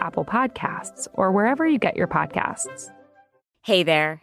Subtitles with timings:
[0.00, 2.90] Apple Podcasts, or wherever you get your podcasts.
[3.62, 4.22] Hey there,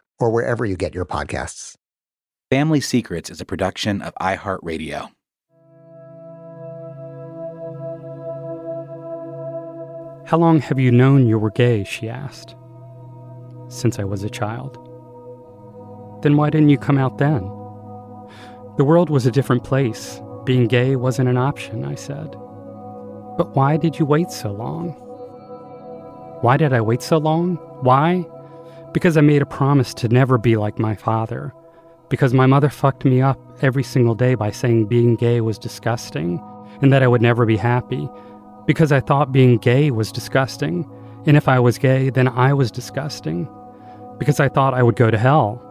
[0.21, 1.75] or wherever you get your podcasts.
[2.49, 5.09] Family Secrets is a production of iHeartRadio.
[10.25, 11.83] How long have you known you were gay?
[11.83, 12.55] she asked.
[13.69, 14.77] Since I was a child.
[16.23, 17.41] Then why didn't you come out then?
[18.77, 20.21] The world was a different place.
[20.45, 22.31] Being gay wasn't an option, I said.
[23.37, 24.89] But why did you wait so long?
[26.41, 27.55] Why did I wait so long?
[27.81, 28.25] Why?
[28.93, 31.53] Because I made a promise to never be like my father.
[32.09, 36.41] Because my mother fucked me up every single day by saying being gay was disgusting
[36.81, 38.09] and that I would never be happy
[38.65, 40.89] because I thought being gay was disgusting,
[41.25, 43.49] and if I was gay, then I was disgusting,
[44.17, 45.61] because I thought I would go to hell,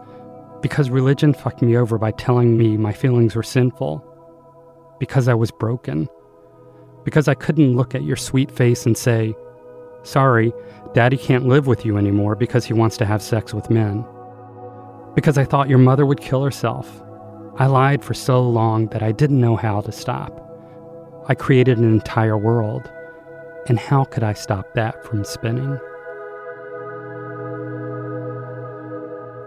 [0.61, 4.05] because religion fucked me over by telling me my feelings were sinful,
[4.99, 6.07] because I was broken,
[7.03, 9.33] because I couldn't look at your sweet face and say,
[10.03, 10.51] Sorry,
[10.93, 14.05] Daddy can't live with you anymore because he wants to have sex with men.
[15.15, 17.01] Because I thought your mother would kill herself.
[17.57, 20.37] I lied for so long that I didn't know how to stop.
[21.29, 22.91] I created an entire world.
[23.67, 25.79] And how could I stop that from spinning?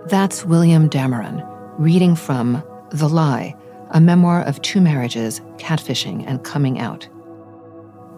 [0.07, 1.45] That's William Dameron,
[1.79, 3.57] reading from The Lie,
[3.91, 7.09] a memoir of two marriages, catfishing, and coming out.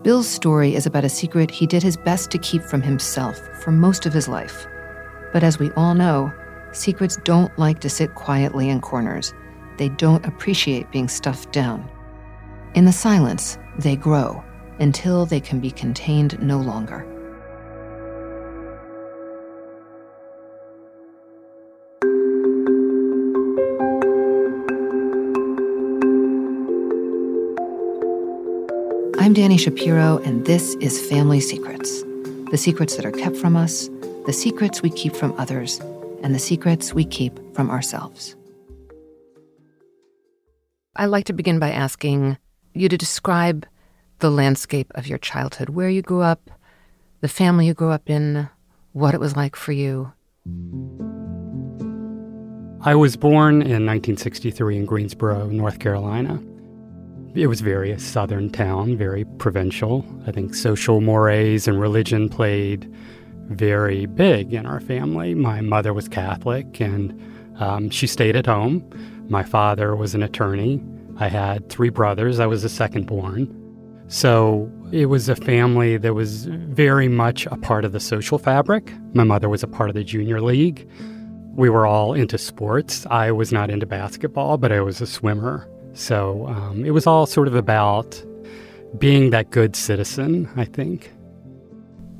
[0.06, 3.72] Bill's story is about a secret he did his best to keep from himself for
[3.72, 4.64] most of his life.
[5.32, 6.32] But as we all know,
[6.70, 9.34] secrets don't like to sit quietly in corners.
[9.78, 11.90] They don't appreciate being stuffed down.
[12.76, 14.44] In the silence, they grow
[14.78, 17.04] until they can be contained no longer.
[29.26, 32.04] I'm Dani Shapiro, and this is Family Secrets
[32.52, 33.90] the secrets that are kept from us,
[34.24, 35.80] the secrets we keep from others,
[36.22, 38.36] and the secrets we keep from ourselves.
[40.94, 42.38] I like to begin by asking
[42.72, 43.66] you to describe
[44.20, 46.48] the landscape of your childhood, where you grew up,
[47.20, 48.48] the family you grew up in,
[48.92, 50.12] what it was like for you.
[52.80, 56.40] I was born in 1963 in Greensboro, North Carolina.
[57.36, 60.06] It was very a southern town, very provincial.
[60.26, 62.90] I think social mores and religion played
[63.48, 65.34] very big in our family.
[65.34, 67.12] My mother was Catholic and
[67.60, 68.82] um, she stayed at home.
[69.28, 70.82] My father was an attorney.
[71.18, 72.40] I had three brothers.
[72.40, 73.52] I was the second born.
[74.08, 78.90] So it was a family that was very much a part of the social fabric.
[79.12, 80.88] My mother was a part of the junior league.
[81.54, 83.04] We were all into sports.
[83.10, 85.68] I was not into basketball, but I was a swimmer.
[85.96, 88.22] So um, it was all sort of about
[88.98, 91.10] being that good citizen, I think.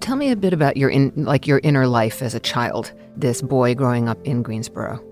[0.01, 3.43] Tell me a bit about your in, like your inner life as a child, this
[3.43, 5.03] boy growing up in Greensboro.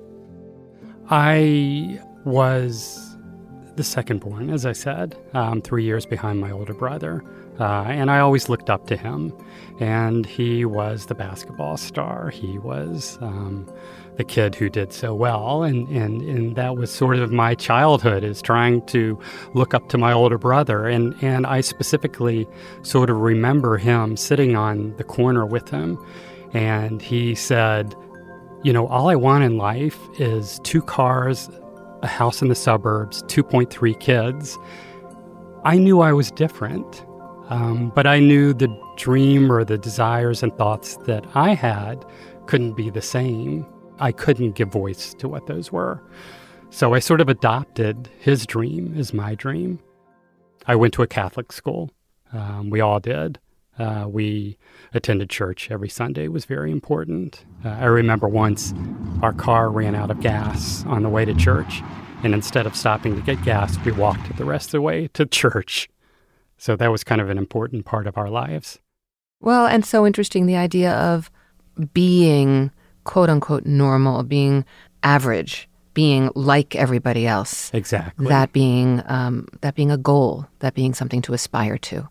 [1.11, 3.04] I was
[3.77, 7.23] the second born, as I said, um, three years behind my older brother.
[7.59, 9.33] Uh, and I always looked up to him.
[9.81, 12.31] And he was the basketball star.
[12.31, 13.67] He was um,
[14.17, 15.63] the kid who did so well.
[15.63, 19.19] And, and, and that was sort of my childhood, is trying to
[19.55, 20.87] look up to my older brother.
[20.87, 22.47] And, and I specifically
[22.83, 25.99] sort of remember him sitting on the corner with him.
[26.53, 27.95] And he said,
[28.63, 31.51] You know, all I want in life is two cars,
[32.05, 34.59] a house in the suburbs, 2.3 kids.
[35.65, 37.05] I knew I was different.
[37.49, 42.05] Um, but I knew the dream or the desires and thoughts that I had
[42.47, 43.67] couldn't be the same.
[43.99, 46.03] I couldn't give voice to what those were.
[46.71, 49.79] So I sort of adopted his dream as my dream.
[50.67, 51.91] I went to a Catholic school.
[52.33, 53.39] Um, we all did.
[53.79, 54.57] Uh, we
[54.93, 56.25] attended church every Sunday.
[56.25, 57.45] It was very important.
[57.65, 58.73] Uh, I remember once
[59.23, 61.83] our car ran out of gas on the way to church,
[62.23, 65.27] and instead of stopping to get gas, we walked the rest of the way to
[65.27, 65.89] church.
[66.57, 68.79] So that was kind of an important part of our lives.
[69.41, 71.31] Well, and so interesting the idea of
[71.93, 72.71] being
[73.03, 74.65] quote unquote normal, being
[75.03, 77.71] average, being like everybody else.
[77.75, 78.29] Exactly.
[78.29, 82.09] That being um, that being a goal, that being something to aspire to.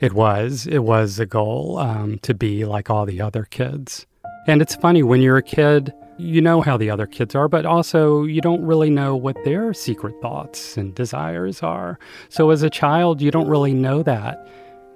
[0.00, 0.66] It was.
[0.66, 4.06] It was a goal um, to be like all the other kids.
[4.46, 7.66] And it's funny when you're a kid, you know how the other kids are, but
[7.66, 11.98] also you don't really know what their secret thoughts and desires are.
[12.28, 14.46] So as a child, you don't really know that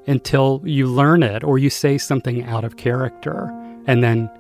[0.07, 3.51] until you learn it or you say something out of character
[3.87, 4.31] and then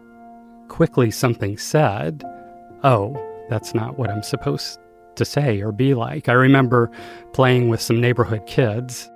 [0.69, 2.25] quickly something said,
[2.85, 3.17] oh,
[3.49, 4.79] that's not what I'm supposed
[5.17, 6.29] to say or be like.
[6.29, 6.91] I remember
[7.33, 9.11] playing with some neighborhood kids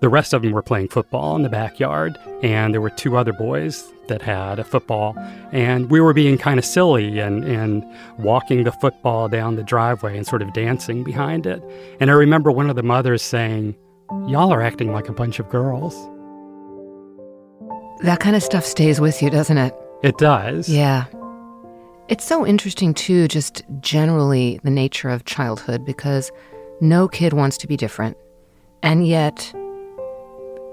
[0.00, 3.32] the rest of them were playing football in the backyard, and there were two other
[3.32, 5.14] boys that had a football,
[5.52, 7.84] and we were being kind of silly and, and
[8.18, 11.62] walking the football down the driveway and sort of dancing behind it.
[12.00, 13.76] And I remember one of the mothers saying,
[14.26, 15.94] Y'all are acting like a bunch of girls.
[18.02, 19.74] That kind of stuff stays with you, doesn't it?
[20.02, 20.68] It does.
[20.68, 21.06] Yeah.
[22.08, 26.30] It's so interesting, too, just generally the nature of childhood, because
[26.82, 28.16] no kid wants to be different.
[28.82, 29.54] And yet,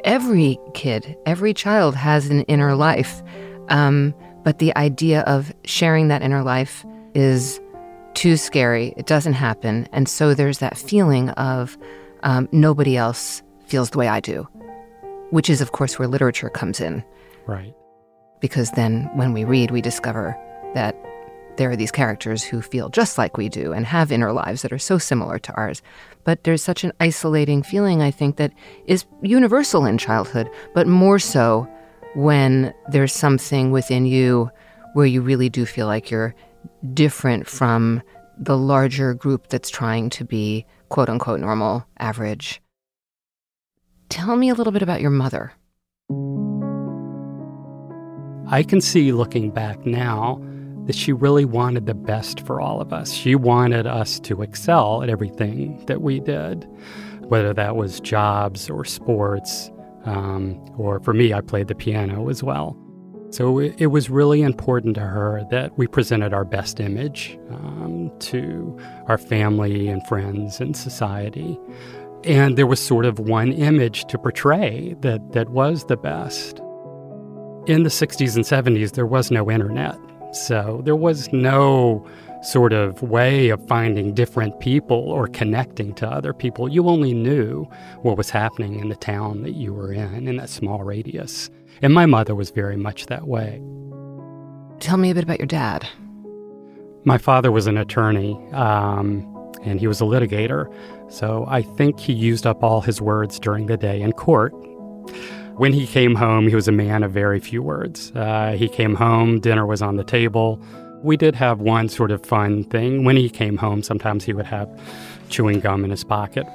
[0.03, 3.21] every kid, every child has an inner life.
[3.69, 4.13] Um,
[4.44, 7.59] but the idea of sharing that inner life is
[8.13, 8.94] too scary.
[8.98, 9.88] It doesn't happen.
[9.92, 11.77] And so there's that feeling of
[12.24, 14.48] um, nobody else feels the way I do,
[15.30, 17.04] which is, of course, where literature comes in.
[17.45, 17.74] Right.
[18.39, 20.38] Because then when we read, we discover
[20.74, 20.95] that
[21.57, 24.74] there are these characters who feel just like we do and have inner lives that
[24.74, 25.81] are so similar to ours.
[26.23, 28.53] But there's such an isolating feeling, I think, that
[28.85, 31.68] is universal in childhood, but more so
[32.13, 34.50] when there's something within you
[34.94, 36.35] where you really do feel like you're
[36.94, 38.01] different from
[38.38, 42.62] the larger group that's trying to be quote unquote normal, average.
[44.09, 45.53] Tell me a little bit about your mother.
[48.47, 50.41] I can see looking back now
[50.86, 53.12] that she really wanted the best for all of us.
[53.12, 56.68] She wanted us to excel at everything that we did,
[57.22, 59.72] whether that was jobs or sports,
[60.06, 62.78] um, or for me, I played the piano as well.
[63.31, 68.78] So it, was really important to her that we presented our best image um, to
[69.07, 71.57] our family and friends and society.
[72.26, 76.59] And there was sort of one image to portray that, that was the best.
[77.68, 79.95] In the 60s and 70s, there was no internet.
[80.31, 82.07] So there was no
[82.42, 86.68] sort of way of finding different people or connecting to other people.
[86.68, 87.66] You only knew
[88.02, 91.50] what was happening in the town that you were in, in that small radius.
[91.81, 93.61] And my mother was very much that way.
[94.80, 95.88] Tell me a bit about your dad.
[97.04, 99.28] My father was an attorney, um,
[99.64, 100.71] and he was a litigator.
[101.11, 104.54] So I think he used up all his words during the day in court.
[105.57, 108.11] When he came home, he was a man of very few words.
[108.15, 110.61] Uh, he came home, dinner was on the table.
[111.03, 113.03] We did have one sort of fun thing.
[113.03, 114.69] When he came home, sometimes he would have
[115.29, 116.45] chewing gum in his pocket.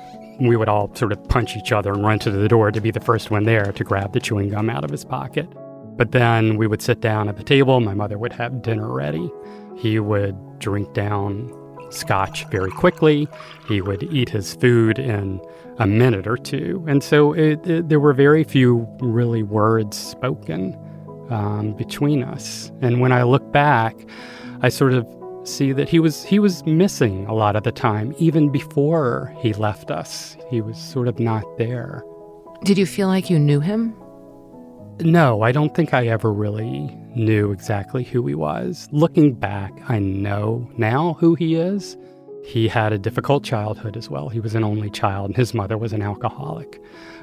[0.40, 2.90] We would all sort of punch each other and run to the door to be
[2.90, 5.48] the first one there to grab the chewing gum out of his pocket.
[5.96, 7.80] But then we would sit down at the table.
[7.80, 9.30] My mother would have dinner ready.
[9.76, 11.50] He would drink down
[11.90, 13.28] scotch very quickly.
[13.68, 15.40] He would eat his food in
[15.78, 16.84] a minute or two.
[16.88, 20.78] And so it, it, there were very few really words spoken
[21.30, 22.70] um, between us.
[22.80, 23.96] And when I look back,
[24.62, 25.06] I sort of
[25.44, 29.52] see that he was he was missing a lot of the time even before he
[29.52, 32.02] left us he was sort of not there
[32.64, 33.94] did you feel like you knew him
[35.00, 38.88] No, I don't think I ever really knew exactly who he was.
[38.92, 41.96] Looking back, I know now who he is.
[42.44, 44.30] He had a difficult childhood as well.
[44.30, 46.80] He was an only child, and his mother was an alcoholic.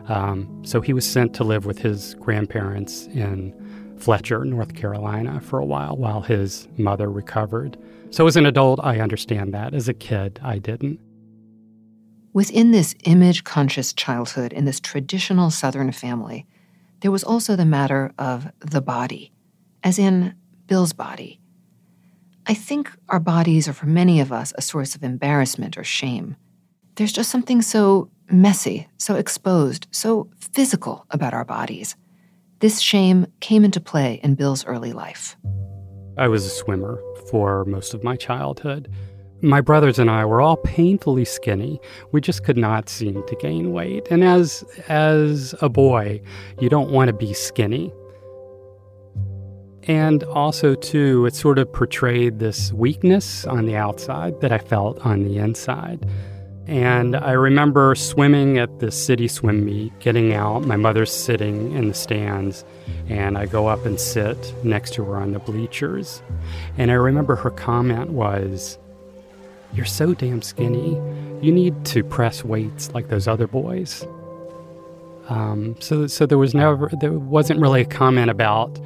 [0.08, 3.54] Um, so he was sent to live with his grandparents in
[3.98, 7.78] Fletcher, North Carolina, for a while while his mother recovered.
[8.12, 9.74] So as an adult, I understand that.
[9.74, 11.00] As a kid, I didn't.
[12.34, 16.46] Within this image conscious childhood in this traditional Southern family,
[17.04, 19.34] there was also the matter of the body,
[19.84, 20.34] as in
[20.68, 21.38] Bill's body.
[22.48, 26.38] I think our bodies are for many of us a source of embarrassment or shame.
[26.96, 31.98] There's just something so messy, so exposed, so physical about our bodies.
[32.60, 35.36] This shame came into play in Bill's early life.
[36.18, 38.90] I was a swimmer for most of my childhood.
[39.44, 41.82] My brothers and I were all painfully skinny.
[42.14, 44.08] We just could not seem to gain weight.
[44.10, 46.22] And as as a boy,
[46.62, 47.92] you don't want to be skinny.
[49.84, 55.06] And also too, it sort of portrayed this weakness on the outside that I felt
[55.06, 56.08] on the inside.
[56.66, 60.66] And I remember swimming at the city swim meet, getting out.
[60.66, 62.64] My mother's sitting in the stands,
[63.10, 66.24] and I go up and sit next to her on the bleachers.
[66.78, 68.80] And I remember her comment was,
[69.74, 70.96] You're so damn skinny.
[71.42, 74.06] You need to press weights like those other boys.
[75.30, 78.78] Um, so, so there was never, there wasn't really a comment about,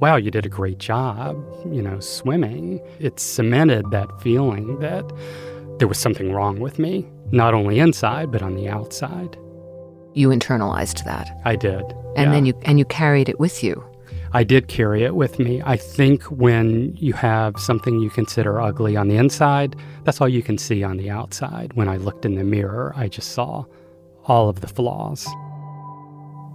[0.00, 1.36] wow, you did a great job,
[1.72, 2.80] you know, swimming.
[2.98, 5.10] It cemented that feeling that
[5.78, 9.36] there was something wrong with me, not only inside, but on the outside.
[10.14, 11.30] You internalized that.
[11.44, 11.82] I did.
[12.16, 12.30] And yeah.
[12.32, 13.82] then you and you carried it with you.
[14.34, 15.60] I did carry it with me.
[15.62, 20.42] I think when you have something you consider ugly on the inside, that's all you
[20.42, 21.74] can see on the outside.
[21.74, 23.66] When I looked in the mirror, I just saw
[24.24, 25.28] all of the flaws.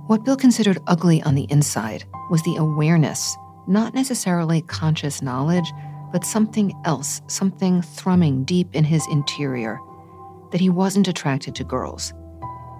[0.07, 5.71] What Bill considered ugly on the inside was the awareness, not necessarily conscious knowledge,
[6.11, 9.79] but something else, something thrumming deep in his interior,
[10.51, 12.11] that he wasn't attracted to girls.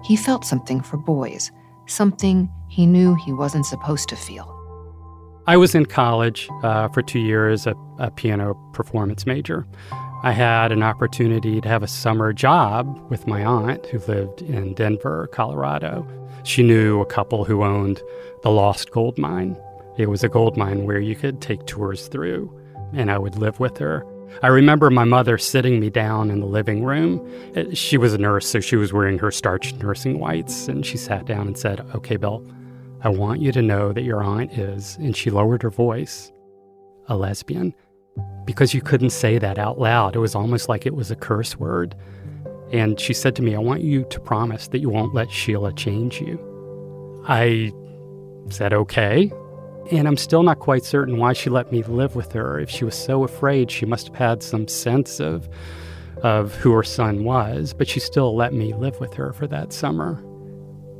[0.02, 1.52] He felt something for boys,
[1.86, 4.57] something he knew he wasn't supposed to feel.
[5.48, 9.66] I was in college uh, for two years, a, a piano performance major.
[10.22, 14.74] I had an opportunity to have a summer job with my aunt who lived in
[14.74, 16.06] Denver, Colorado.
[16.44, 18.02] She knew a couple who owned
[18.42, 19.56] the Lost Gold Mine.
[19.96, 22.54] It was a gold mine where you could take tours through
[22.92, 24.04] and I would live with her.
[24.42, 27.26] I remember my mother sitting me down in the living room.
[27.56, 30.98] Uh, she was a nurse, so she was wearing her starched nursing whites, and she
[30.98, 32.46] sat down and said, Okay, Bill,
[33.02, 36.32] I want you to know that your aunt is, and she lowered her voice,
[37.06, 37.72] a lesbian,
[38.44, 40.16] because you couldn't say that out loud.
[40.16, 41.94] It was almost like it was a curse word.
[42.72, 45.72] And she said to me, I want you to promise that you won't let Sheila
[45.72, 46.38] change you.
[47.26, 47.72] I
[48.50, 49.32] said, Okay.
[49.90, 52.60] And I'm still not quite certain why she let me live with her.
[52.60, 55.48] If she was so afraid, she must have had some sense of
[56.22, 59.72] of who her son was, but she still let me live with her for that
[59.72, 60.22] summer.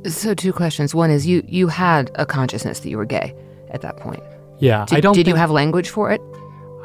[0.07, 0.95] So two questions.
[0.95, 3.35] One is you you had a consciousness that you were gay
[3.71, 4.23] at that point.
[4.59, 5.13] Yeah, did, I don't.
[5.13, 6.21] Did you have language for it?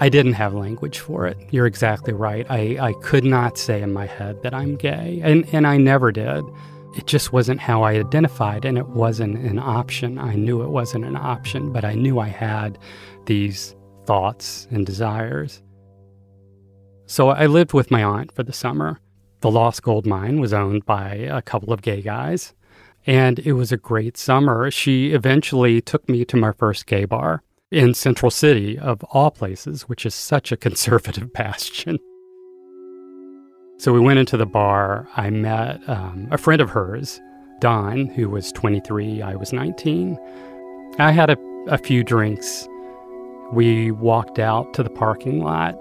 [0.00, 1.36] I didn't have language for it.
[1.50, 2.44] You're exactly right.
[2.50, 6.10] I, I could not say in my head that I'm gay, and and I never
[6.10, 6.44] did
[6.96, 10.18] it just wasn't how I identified, and it wasn't an option.
[10.18, 12.78] I knew it wasn't an option, but I knew I had
[13.26, 13.74] these
[14.06, 15.62] thoughts and desires.
[17.06, 19.00] So I lived with my aunt for the summer.
[19.40, 22.54] The Lost Gold Mine was owned by a couple of gay guys,
[23.06, 24.70] and it was a great summer.
[24.70, 29.82] She eventually took me to my first gay bar in Central City, of all places,
[29.82, 31.98] which is such a conservative bastion.
[33.78, 35.08] So we went into the bar.
[35.16, 37.20] I met um, a friend of hers,
[37.60, 39.20] Don, who was 23.
[39.20, 40.16] I was 19.
[40.98, 41.36] I had a,
[41.68, 42.68] a few drinks.
[43.52, 45.76] We walked out to the parking lot,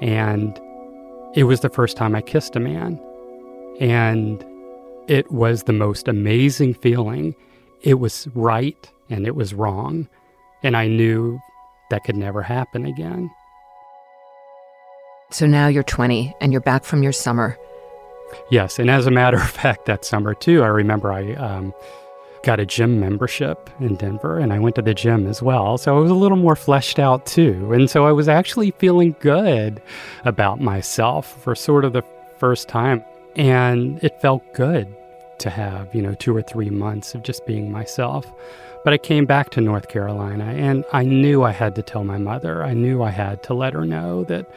[0.00, 0.58] and
[1.34, 2.98] it was the first time I kissed a man.
[3.78, 4.44] And
[5.08, 7.34] it was the most amazing feeling.
[7.80, 10.06] It was right and it was wrong.
[10.62, 11.40] And I knew
[11.90, 13.30] that could never happen again.
[15.30, 17.58] So now you're 20 and you're back from your summer.
[18.50, 21.72] Yes, and as a matter of fact, that summer too, I remember I um,
[22.42, 25.78] got a gym membership in Denver and I went to the gym as well.
[25.78, 27.72] So I was a little more fleshed out too.
[27.72, 29.80] And so I was actually feeling good
[30.26, 32.04] about myself for sort of the
[32.38, 33.02] first time.
[33.36, 34.94] And it felt good
[35.40, 38.30] to have, you know, two or three months of just being myself.
[38.84, 42.18] But I came back to North Carolina and I knew I had to tell my
[42.18, 42.62] mother.
[42.62, 44.50] I knew I had to let her know that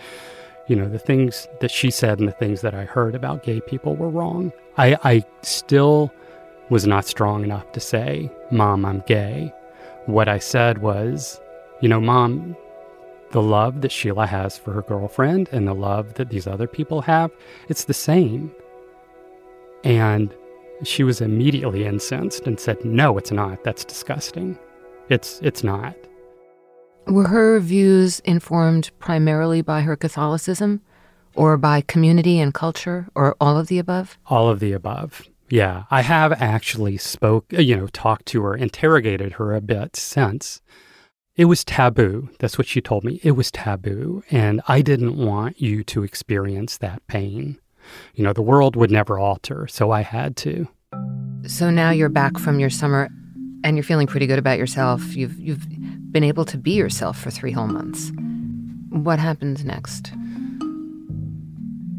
[0.67, 3.59] you know, the things that she said and the things that I heard about gay
[3.59, 4.53] people were wrong.
[4.77, 6.13] I, I still
[6.69, 9.53] was not strong enough to say, Mom, I'm gay.
[10.05, 11.41] What I said was,
[11.81, 12.55] you know, mom,
[13.31, 17.01] the love that Sheila has for her girlfriend and the love that these other people
[17.01, 17.31] have,
[17.67, 18.49] it's the same.
[19.83, 20.33] And
[20.83, 23.63] she was immediately incensed and said, "No, it's not.
[23.63, 24.57] That's disgusting.
[25.09, 25.95] It's it's not."
[27.07, 30.81] Were her views informed primarily by her Catholicism
[31.35, 34.17] or by community and culture or all of the above?
[34.27, 35.23] All of the above.
[35.49, 39.95] Yeah, I have actually spoke, uh, you know, talked to her, interrogated her a bit
[39.97, 40.61] since.
[41.35, 42.29] It was taboo.
[42.39, 43.19] That's what she told me.
[43.23, 47.59] It was taboo, and I didn't want you to experience that pain.
[48.15, 50.67] You know, the world would never alter, so I had to.
[51.47, 53.09] So now you're back from your summer
[53.63, 55.15] and you're feeling pretty good about yourself.
[55.15, 55.65] You've you've
[56.11, 58.11] been able to be yourself for 3 whole months.
[58.89, 60.11] What happens next?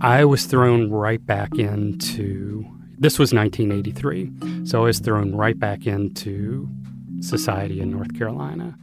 [0.00, 2.64] I was thrown right back into
[2.98, 4.66] this was 1983.
[4.66, 6.68] So I was thrown right back into
[7.20, 8.76] society in North Carolina.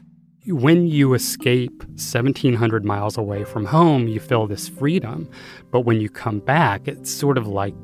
[0.50, 5.30] When you escape 1700 miles away from home, you feel this freedom.
[5.70, 7.76] But when you come back, it's sort of like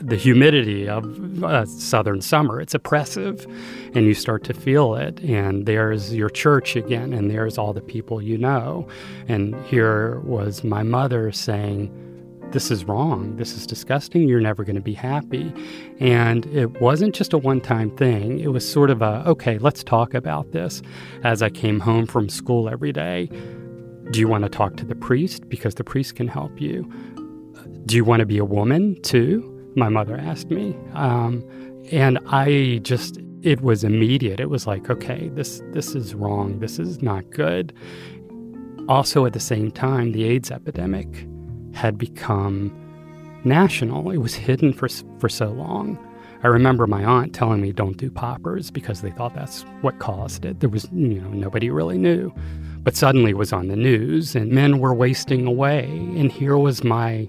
[0.00, 1.04] the humidity of
[1.42, 2.60] a southern summer.
[2.60, 3.44] It's oppressive,
[3.94, 5.18] and you start to feel it.
[5.20, 8.86] And there's your church again, and there's all the people you know.
[9.26, 11.90] And here was my mother saying,
[12.52, 13.36] this is wrong.
[13.36, 14.28] This is disgusting.
[14.28, 15.52] You're never going to be happy.
[16.00, 18.38] And it wasn't just a one time thing.
[18.38, 20.82] It was sort of a, okay, let's talk about this.
[21.24, 23.28] As I came home from school every day,
[24.10, 25.48] do you want to talk to the priest?
[25.48, 26.84] Because the priest can help you.
[27.86, 29.52] Do you want to be a woman too?
[29.76, 30.76] my mother asked me.
[30.94, 31.44] Um,
[31.90, 34.40] and I just, it was immediate.
[34.40, 36.60] It was like, okay, this, this is wrong.
[36.60, 37.72] This is not good.
[38.88, 41.26] Also, at the same time, the AIDS epidemic
[41.74, 42.72] had become
[43.44, 44.10] national.
[44.10, 44.88] It was hidden for,
[45.18, 45.98] for so long.
[46.44, 50.44] I remember my aunt telling me don't do poppers because they thought that's what caused
[50.44, 50.58] it.
[50.60, 52.32] There was, you know, nobody really knew.
[52.78, 55.84] But suddenly it was on the news and men were wasting away.
[55.84, 57.28] And here was my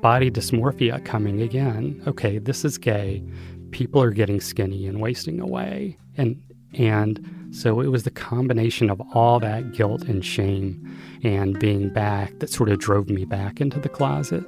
[0.00, 2.02] body dysmorphia coming again.
[2.08, 3.22] Okay, this is gay.
[3.70, 5.96] People are getting skinny and wasting away.
[6.16, 6.42] And
[6.74, 12.38] and so it was the combination of all that guilt and shame and being back
[12.38, 14.44] that sort of drove me back into the closet.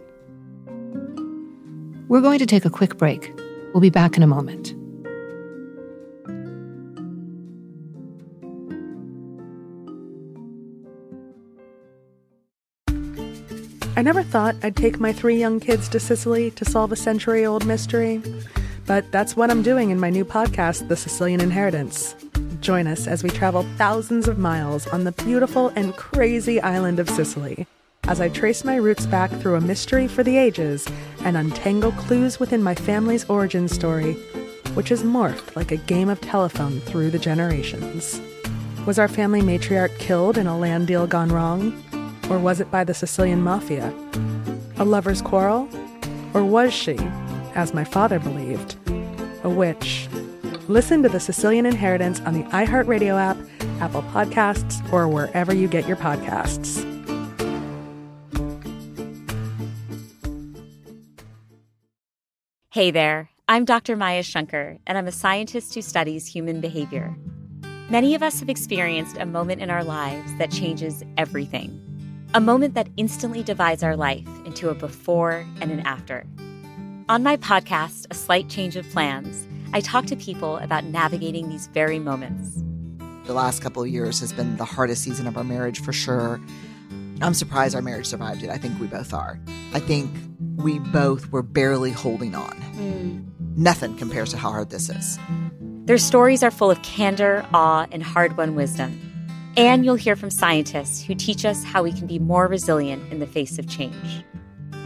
[2.09, 3.33] We're going to take a quick break.
[3.73, 4.75] We'll be back in a moment.
[13.97, 17.47] I never thought I'd take my three young kids to Sicily to solve a century
[17.47, 18.21] old mystery,
[18.87, 22.15] but that's what I'm doing in my new podcast, The Sicilian Inheritance.
[22.61, 27.09] Join us as we travel thousands of miles on the beautiful and crazy island of
[27.09, 27.67] Sicily
[28.07, 30.87] as I trace my roots back through a mystery for the ages
[31.21, 34.15] and untangle clues within my family's origin story,
[34.75, 38.21] which has morphed like a game of telephone through the generations.
[38.87, 41.83] Was our family matriarch killed in a land deal gone wrong?
[42.29, 43.95] Or was it by the Sicilian mafia?
[44.77, 45.69] A lover's quarrel?
[46.35, 46.97] Or was she,
[47.55, 48.77] as my father believed,
[49.43, 50.09] a witch?
[50.69, 53.37] Listen to The Sicilian Inheritance on the iHeartRadio app,
[53.81, 56.83] Apple Podcasts, or wherever you get your podcasts.
[62.71, 63.95] Hey there, I'm Dr.
[63.97, 67.17] Maya Shankar, and I'm a scientist who studies human behavior.
[67.89, 71.81] Many of us have experienced a moment in our lives that changes everything
[72.35, 76.27] a moment that instantly divides our life into a before and an after.
[77.07, 81.67] On my podcast, A Slight Change of Plans, I talk to people about navigating these
[81.67, 82.63] very moments.
[83.27, 86.41] The last couple of years has been the hardest season of our marriage for sure.
[87.21, 88.49] I'm surprised our marriage survived it.
[88.49, 89.39] I think we both are.
[89.75, 90.11] I think
[90.57, 92.57] we both were barely holding on.
[92.79, 93.27] Mm.
[93.55, 95.19] Nothing compares to how hard this is.
[95.85, 98.99] Their stories are full of candor, awe, and hard won wisdom.
[99.59, 103.19] And you'll hear from scientists who teach us how we can be more resilient in
[103.19, 104.25] the face of change.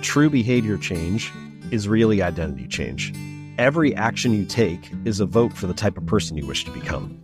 [0.02, 1.32] True behavior change
[1.70, 3.12] is really identity change.
[3.58, 6.70] Every action you take is a vote for the type of person you wish to
[6.70, 7.20] become.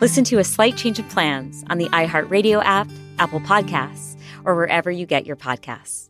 [0.00, 2.88] Listen to A Slight Change of Plans on the iHeartRadio app,
[3.18, 6.09] Apple Podcasts, or wherever you get your podcasts.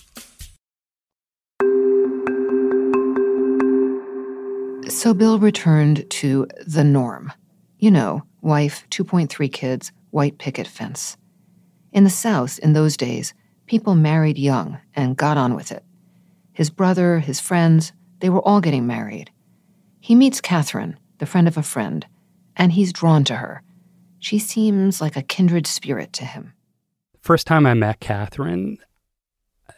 [4.91, 7.31] So Bill returned to the norm.
[7.79, 11.17] You know, wife, 2.3 kids, white picket fence.
[11.91, 13.33] In the South, in those days,
[13.65, 15.83] people married young and got on with it.
[16.51, 19.31] His brother, his friends, they were all getting married.
[20.01, 22.05] He meets Catherine, the friend of a friend,
[22.55, 23.63] and he's drawn to her.
[24.19, 26.53] She seems like a kindred spirit to him.
[27.21, 28.77] First time I met Catherine,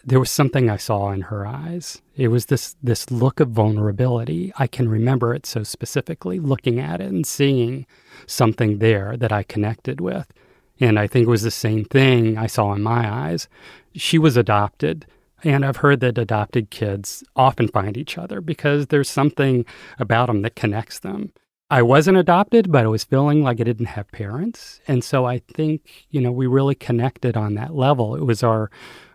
[0.06, 2.02] there was something I saw in her eyes.
[2.16, 4.52] It was this this look of vulnerability.
[4.58, 7.86] I can remember it so specifically, looking at it and seeing
[8.28, 10.32] something there that I connected with.
[10.80, 13.48] And I think it was the same thing I saw in my eyes.
[13.96, 15.06] She was adopted,
[15.44, 19.66] and I've heard that adopted kids often find each other because there's something
[20.00, 21.32] about them that connects them.
[21.70, 24.80] I wasn't adopted, but I was feeling like I didn't have parents.
[24.88, 28.16] And so I think, you know, we really connected on that level.
[28.16, 28.70] It was our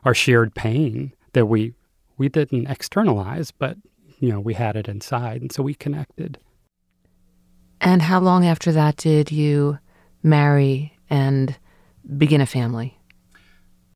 [0.05, 1.75] our shared pain that we
[2.17, 3.77] we didn't externalize, but
[4.19, 6.39] you know, we had it inside and so we connected.
[7.81, 9.79] And how long after that did you
[10.23, 11.57] marry and
[12.17, 12.99] begin a family?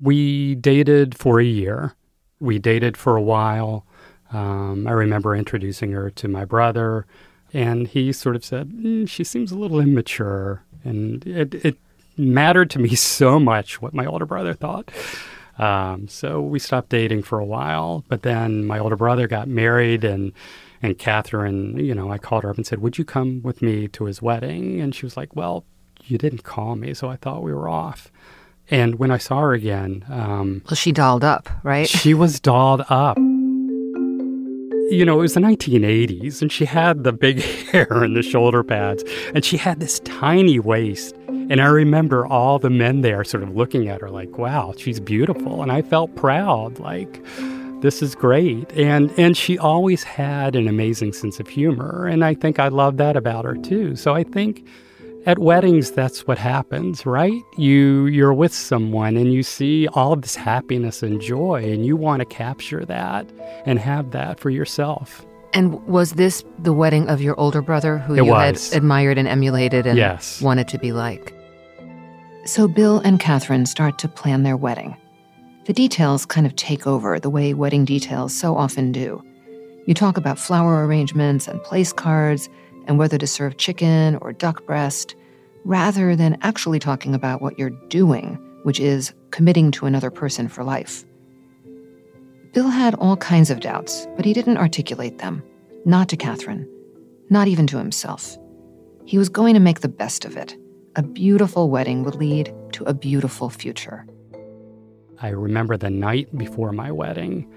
[0.01, 1.95] We dated for a year.
[2.39, 3.87] We dated for a while.
[4.33, 7.07] Um, I remember introducing her to my brother
[7.53, 10.65] and he sort of said, mm, She seems a little immature.
[10.85, 11.79] And it, it
[12.17, 14.91] mattered to me so much what my older brother thought.
[15.63, 18.05] Um, so we stopped dating for a while.
[18.09, 20.33] But then my older brother got married, and
[20.83, 23.87] and Catherine, you know, I called her up and said, "Would you come with me
[23.89, 25.65] to his wedding?" And she was like, "Well,
[26.05, 28.11] you didn't call me, so I thought we were off."
[28.71, 31.89] And when I saw her again, um, well, she dolled up, right?
[31.89, 33.19] She was dolled up
[34.91, 37.41] you know, it was the 1980s, and she had the big
[37.73, 41.15] hair and the shoulder pads, and she had this tiny waist.
[41.29, 45.01] And I remember all the men there sort of looking at her like, wow, she's
[45.01, 45.63] beautiful.
[45.63, 47.23] And I felt proud, like,
[47.83, 48.73] this is great.
[48.73, 52.07] And and she always had an amazing sense of humor.
[52.07, 53.97] And I think I love that about her too.
[53.97, 54.65] So I think
[55.25, 57.43] at weddings that's what happens right?
[57.57, 61.97] You you're with someone and you see all of this happiness and joy and you
[61.97, 63.31] want to capture that
[63.65, 65.25] and have that for yourself.
[65.55, 68.71] And was this the wedding of your older brother who it you was.
[68.71, 70.41] had admired and emulated and yes.
[70.41, 71.35] wanted to be like?
[72.45, 74.97] So bill and catherine start to plan their wedding.
[75.67, 79.23] The details kind of take over the way wedding details so often do.
[79.87, 82.49] You talk about flower arrangements and place cards
[82.87, 85.15] and whether to serve chicken or duck breast,
[85.65, 90.65] rather than actually talking about what you're doing, which is committing to another person for
[90.65, 91.05] life.
[92.53, 95.43] Bill had all kinds of doubts, but he didn't articulate them.
[95.85, 96.69] Not to Catherine,
[97.31, 98.37] not even to himself.
[99.05, 100.57] He was going to make the best of it.
[100.95, 104.07] A beautiful wedding would lead to a beautiful future.
[105.21, 107.51] I remember the night before my wedding,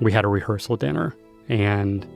[0.00, 1.16] we had a rehearsal dinner,
[1.48, 2.06] and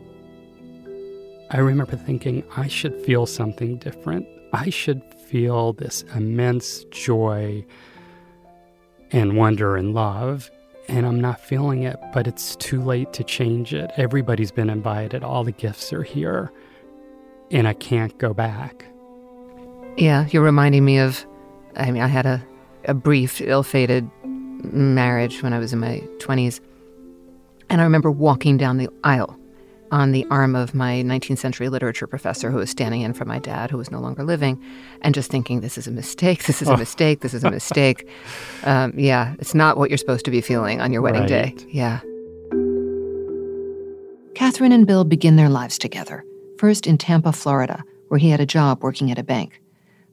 [1.52, 4.24] I remember thinking, I should feel something different.
[4.52, 7.64] I should feel this immense joy
[9.10, 10.48] and wonder and love.
[10.88, 13.90] And I'm not feeling it, but it's too late to change it.
[13.96, 16.52] Everybody's been invited, all the gifts are here,
[17.50, 18.84] and I can't go back.
[19.96, 21.26] Yeah, you're reminding me of,
[21.76, 22.44] I mean, I had a,
[22.84, 24.08] a brief, ill fated
[24.62, 26.60] marriage when I was in my 20s.
[27.68, 29.39] And I remember walking down the aisle
[29.90, 33.38] on the arm of my 19th century literature professor who was standing in for my
[33.38, 34.62] dad, who was no longer living,
[35.02, 38.08] and just thinking, this is a mistake, this is a mistake, this is a mistake.
[38.64, 41.28] um, yeah, it's not what you're supposed to be feeling on your wedding right.
[41.28, 41.54] day.
[41.68, 42.00] Yeah.
[44.34, 46.24] Catherine and Bill begin their lives together,
[46.58, 49.60] first in Tampa, Florida, where he had a job working at a bank.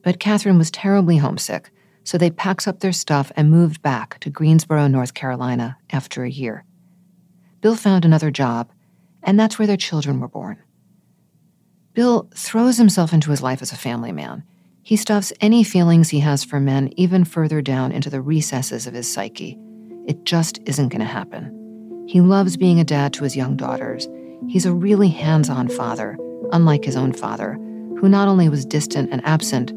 [0.03, 1.69] But Catherine was terribly homesick,
[2.03, 6.29] so they packed up their stuff and moved back to Greensboro, North Carolina after a
[6.29, 6.63] year.
[7.61, 8.71] Bill found another job,
[9.27, 10.57] and that's where their children were born.
[11.93, 14.43] Bill throws himself into his life as a family man.
[14.83, 18.93] He stuffs any feelings he has for men even further down into the recesses of
[18.93, 19.57] his psyche.
[20.07, 22.05] It just isn't going to happen.
[22.07, 24.07] He loves being a dad to his young daughters.
[24.47, 26.17] He's a really hands on father,
[26.53, 27.53] unlike his own father,
[27.99, 29.73] who not only was distant and absent,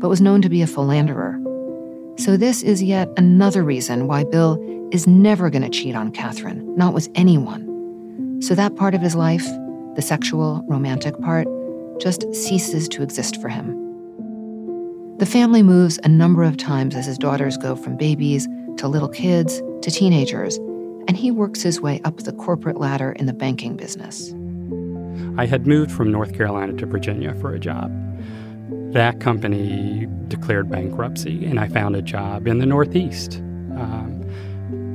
[0.00, 1.38] but was known to be a philanderer.
[2.16, 4.58] So, this is yet another reason why Bill
[4.92, 7.73] is never going to cheat on Catherine, not with anyone.
[8.44, 9.46] So, that part of his life,
[9.94, 11.48] the sexual, romantic part,
[11.98, 13.70] just ceases to exist for him.
[15.16, 19.08] The family moves a number of times as his daughters go from babies to little
[19.08, 20.58] kids to teenagers,
[21.08, 24.34] and he works his way up the corporate ladder in the banking business.
[25.38, 27.90] I had moved from North Carolina to Virginia for a job.
[28.92, 33.36] That company declared bankruptcy, and I found a job in the Northeast.
[33.78, 34.22] Um,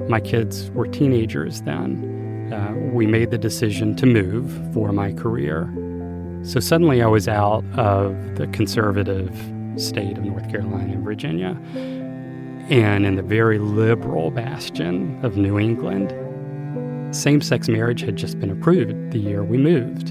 [0.07, 2.18] my kids were teenagers then.
[2.51, 5.71] Uh, we made the decision to move for my career.
[6.43, 9.29] So suddenly I was out of the conservative
[9.77, 11.59] state of North Carolina and Virginia
[12.69, 16.13] and in the very liberal bastion of New England.
[17.15, 20.09] Same sex marriage had just been approved the year we moved.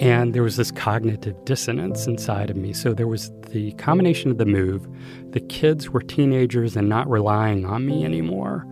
[0.00, 2.72] And there was this cognitive dissonance inside of me.
[2.72, 4.88] So there was the combination of the move.
[5.30, 8.66] The kids were teenagers and not relying on me anymore.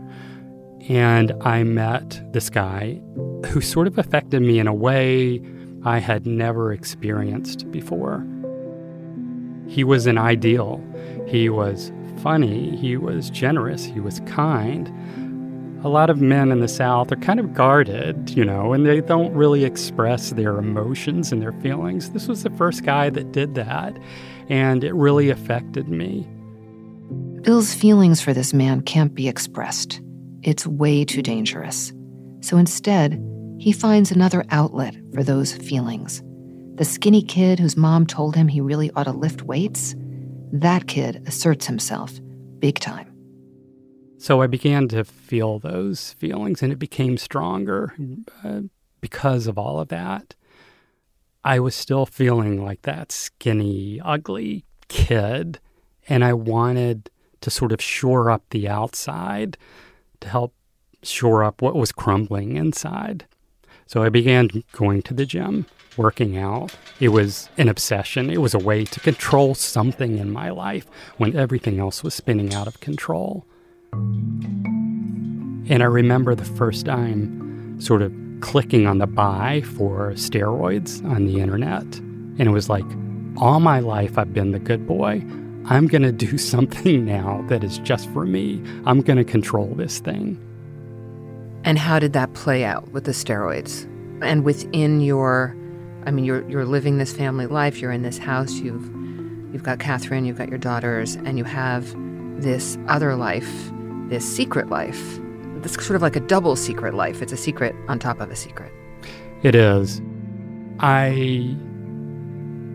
[0.89, 3.01] And I met this guy
[3.47, 5.41] who sort of affected me in a way
[5.85, 8.27] I had never experienced before.
[9.69, 10.83] He was an ideal.
[11.27, 11.93] He was
[12.23, 14.89] funny, he was generous, he was kind.
[15.85, 19.01] A lot of men in the South are kind of guarded, you know, and they
[19.01, 22.11] don't really express their emotions and their feelings.
[22.11, 23.99] This was the first guy that did that,
[24.49, 26.29] and it really affected me.
[27.43, 30.01] Bill's feelings for this man can't be expressed.
[30.43, 31.93] It's way too dangerous.
[32.41, 33.23] So instead,
[33.59, 36.23] he finds another outlet for those feelings.
[36.75, 39.95] The skinny kid whose mom told him he really ought to lift weights
[40.53, 42.21] that kid asserts himself
[42.59, 43.09] big time.
[44.19, 47.95] So I began to feel those feelings, and it became stronger
[48.45, 48.61] uh,
[49.01, 50.35] because of all of that.
[51.43, 55.59] I was still feeling like that skinny, ugly kid,
[56.09, 59.57] and I wanted to sort of shore up the outside
[60.23, 60.55] to help
[61.03, 63.27] shore up what was crumbling inside.
[63.87, 66.75] So I began going to the gym working out.
[67.01, 68.31] It was an obsession.
[68.31, 70.87] It was a way to control something in my life
[71.19, 73.45] when everything else was spinning out of control.
[73.93, 81.27] And I remember the first time sort of clicking on the buy for steroids on
[81.27, 81.83] the internet.
[81.83, 82.87] And it was like,
[83.37, 85.23] all my life I've been the good boy.
[85.67, 88.63] I'm going to do something now that is just for me.
[88.87, 90.39] I'm going to control this thing.
[91.65, 93.89] And how did that play out with the steroids?
[94.21, 95.57] And within your
[96.05, 97.81] I mean, you're you're living this family life.
[97.81, 98.55] You're in this house.
[98.55, 98.85] You've
[99.53, 100.25] you've got Catherine.
[100.25, 101.95] You've got your daughters, and you have
[102.41, 103.71] this other life,
[104.09, 105.21] this secret life.
[105.59, 107.23] This sort of like a double secret life.
[107.23, 108.73] It's a secret on top of a secret.
[109.43, 110.01] It is.
[110.81, 111.57] I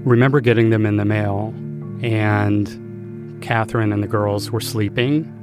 [0.06, 1.54] remember getting them in the mail,
[2.02, 5.34] and Catherine and the girls were sleeping.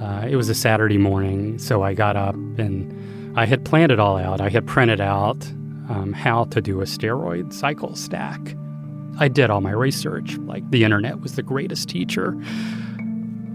[0.00, 3.98] Uh, it was a Saturday morning, so I got up and I had planned it
[3.98, 4.40] all out.
[4.40, 5.44] I had printed out
[5.88, 8.40] um, how to do a steroid cycle stack.
[9.18, 10.36] I did all my research.
[10.38, 12.36] Like the internet was the greatest teacher.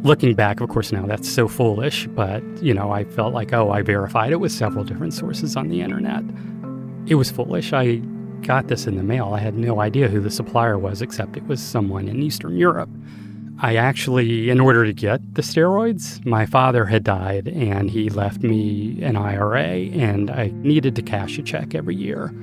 [0.03, 3.71] Looking back, of course, now that's so foolish, but you know, I felt like, oh,
[3.71, 6.23] I verified it with several different sources on the internet.
[7.07, 7.73] It was foolish.
[7.73, 8.01] I
[8.41, 9.33] got this in the mail.
[9.33, 12.89] I had no idea who the supplier was, except it was someone in Eastern Europe.
[13.61, 18.41] I actually, in order to get the steroids, my father had died and he left
[18.41, 22.33] me an IRA, and I needed to cash a check every year.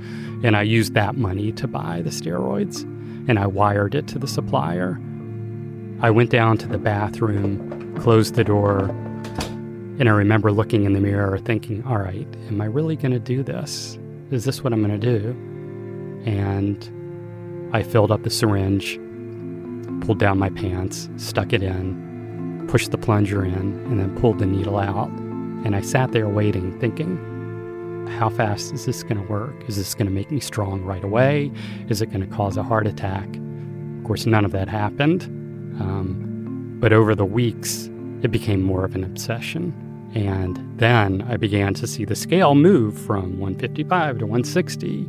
[0.44, 2.82] And I used that money to buy the steroids,
[3.28, 5.00] and I wired it to the supplier.
[6.02, 8.90] I went down to the bathroom, closed the door,
[9.98, 13.18] and I remember looking in the mirror thinking, all right, am I really going to
[13.18, 13.98] do this?
[14.30, 15.56] Is this what I'm going to do?
[16.26, 18.98] And I filled up the syringe
[20.00, 24.46] pulled down my pants, stuck it in, pushed the plunger in, and then pulled the
[24.46, 25.08] needle out.
[25.64, 27.16] And I sat there waiting, thinking,
[28.18, 29.54] how fast is this going to work?
[29.68, 31.50] Is this going to make me strong right away?
[31.88, 33.26] Is it going to cause a heart attack?
[33.98, 35.24] Of course, none of that happened.
[35.80, 37.90] Um, but over the weeks,
[38.22, 39.74] it became more of an obsession.
[40.14, 45.08] And then I began to see the scale move from 155 to 160,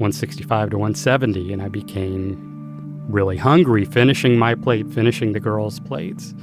[0.00, 6.34] 165 to 170, and I became really hungry, finishing my plate, finishing the girls' plates.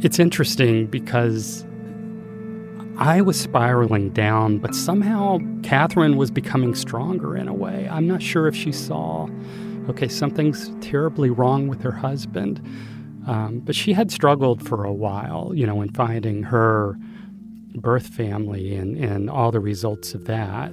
[0.00, 1.64] It's interesting because
[2.98, 7.88] I was spiraling down, but somehow Catherine was becoming stronger in a way.
[7.90, 9.28] I'm not sure if she saw,
[9.88, 12.60] okay, something's terribly wrong with her husband.
[13.26, 16.98] Um, but she had struggled for a while, you know, in finding her
[17.74, 20.72] birth family and, and all the results of that.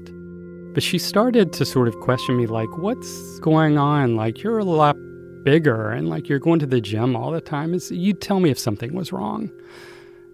[0.74, 4.16] But she started to sort of question me, like, what's going on?
[4.16, 4.96] Like, you're a lot
[5.44, 7.74] bigger and like you're going to the gym all the time.
[7.74, 9.52] Is you'd tell me if something was wrong.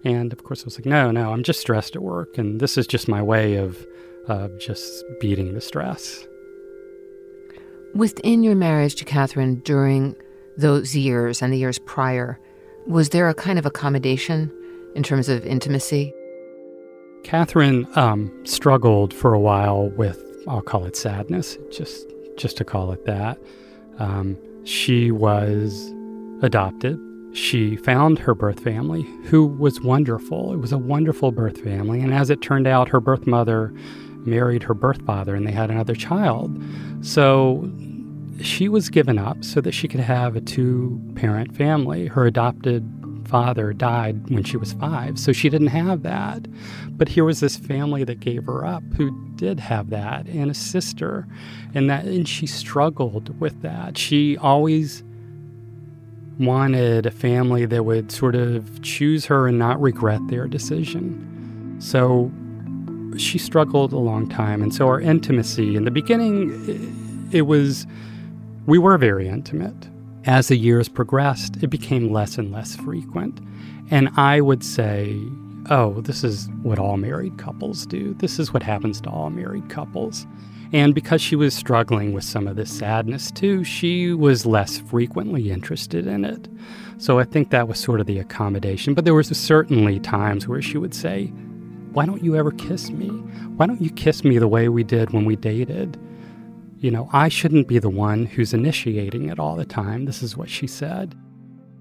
[0.04, 2.38] And of course, I was like, no, no, I'm just stressed at work.
[2.38, 3.86] And this is just my way of
[4.28, 6.26] uh, just beating the stress.
[7.94, 10.14] Within your marriage to Catherine during
[10.56, 12.38] those years and the years prior,
[12.86, 14.52] was there a kind of accommodation
[14.94, 16.12] in terms of intimacy?
[17.24, 22.06] Catherine um, struggled for a while with, I'll call it sadness, just
[22.36, 23.38] just to call it that.
[23.98, 25.92] Um, she was
[26.42, 26.98] adopted.
[27.32, 30.52] She found her birth family, who was wonderful.
[30.52, 33.72] It was a wonderful birth family, and as it turned out, her birth mother
[34.24, 36.62] married her birth father, and they had another child.
[37.02, 37.70] So
[38.40, 42.06] she was given up so that she could have a two parent family.
[42.06, 42.97] Her adopted
[43.28, 46.46] father died when she was five, so she didn't have that.
[46.96, 50.54] But here was this family that gave her up who did have that, and a
[50.54, 51.26] sister,
[51.74, 53.98] and that, and she struggled with that.
[53.98, 55.04] She always
[56.38, 61.76] wanted a family that would sort of choose her and not regret their decision.
[61.80, 62.30] So
[63.18, 67.86] she struggled a long time, and so our intimacy in the beginning, it was
[68.66, 69.88] we were very intimate.
[70.28, 73.40] As the years progressed, it became less and less frequent.
[73.90, 75.18] And I would say,
[75.70, 78.12] oh, this is what all married couples do.
[78.12, 80.26] This is what happens to all married couples.
[80.70, 85.50] And because she was struggling with some of this sadness too, she was less frequently
[85.50, 86.46] interested in it.
[86.98, 88.92] So I think that was sort of the accommodation.
[88.92, 91.28] But there was certainly times where she would say,
[91.92, 93.08] Why don't you ever kiss me?
[93.56, 95.98] Why don't you kiss me the way we did when we dated?
[96.80, 100.04] You know, I shouldn't be the one who's initiating it all the time.
[100.04, 101.16] This is what she said.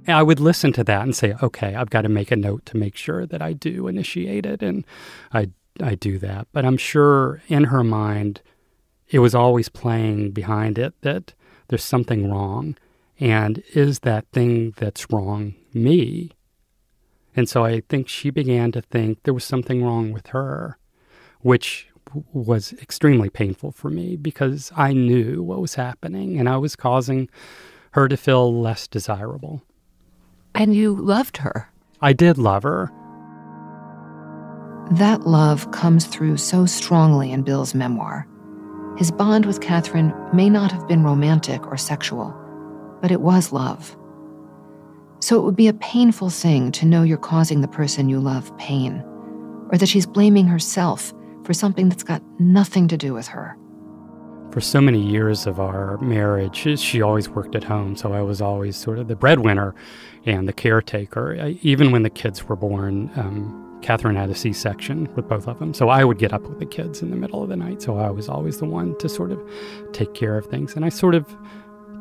[0.07, 2.65] And I would listen to that and say, okay, I've got to make a note
[2.67, 4.63] to make sure that I do initiate it.
[4.63, 4.85] And
[5.33, 6.47] I, I do that.
[6.51, 8.41] But I'm sure in her mind,
[9.09, 11.33] it was always playing behind it that
[11.67, 12.75] there's something wrong.
[13.19, 16.31] And is that thing that's wrong me?
[17.35, 20.79] And so I think she began to think there was something wrong with her,
[21.41, 21.86] which
[22.33, 27.29] was extremely painful for me because I knew what was happening and I was causing
[27.91, 29.63] her to feel less desirable.
[30.55, 31.71] And you loved her.
[32.01, 32.91] I did love her.
[34.91, 38.27] That love comes through so strongly in Bill's memoir.
[38.97, 42.35] His bond with Catherine may not have been romantic or sexual,
[43.01, 43.95] but it was love.
[45.19, 48.55] So it would be a painful thing to know you're causing the person you love
[48.57, 49.03] pain,
[49.71, 51.13] or that she's blaming herself
[51.47, 53.57] for something that's got nothing to do with her.
[54.51, 58.41] For so many years of our marriage, she always worked at home, so I was
[58.41, 59.73] always sort of the breadwinner
[60.25, 61.37] and the caretaker.
[61.39, 65.47] I, even when the kids were born, um, Catherine had a C section with both
[65.47, 67.55] of them, so I would get up with the kids in the middle of the
[67.55, 69.39] night, so I was always the one to sort of
[69.93, 70.73] take care of things.
[70.75, 71.33] And I sort of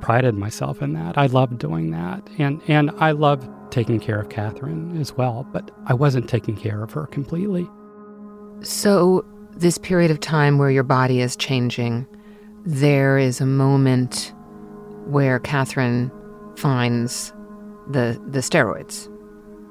[0.01, 1.17] prided myself in that.
[1.17, 2.29] I loved doing that.
[2.39, 6.83] And, and I loved taking care of Catherine as well, but I wasn't taking care
[6.83, 7.69] of her completely.
[8.63, 9.25] So
[9.57, 12.07] this period of time where your body is changing,
[12.65, 14.33] there is a moment
[15.07, 16.11] where Catherine
[16.57, 17.33] finds
[17.91, 19.11] the the steroids.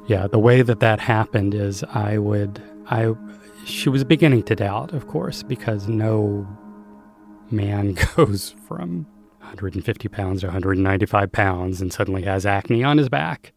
[0.08, 3.14] Yeah, the way that that happened is I would I
[3.66, 6.48] she was beginning to doubt, of course, because no
[7.52, 9.06] man goes from
[9.40, 13.54] 150 pounds to 195 pounds and suddenly has acne on his back.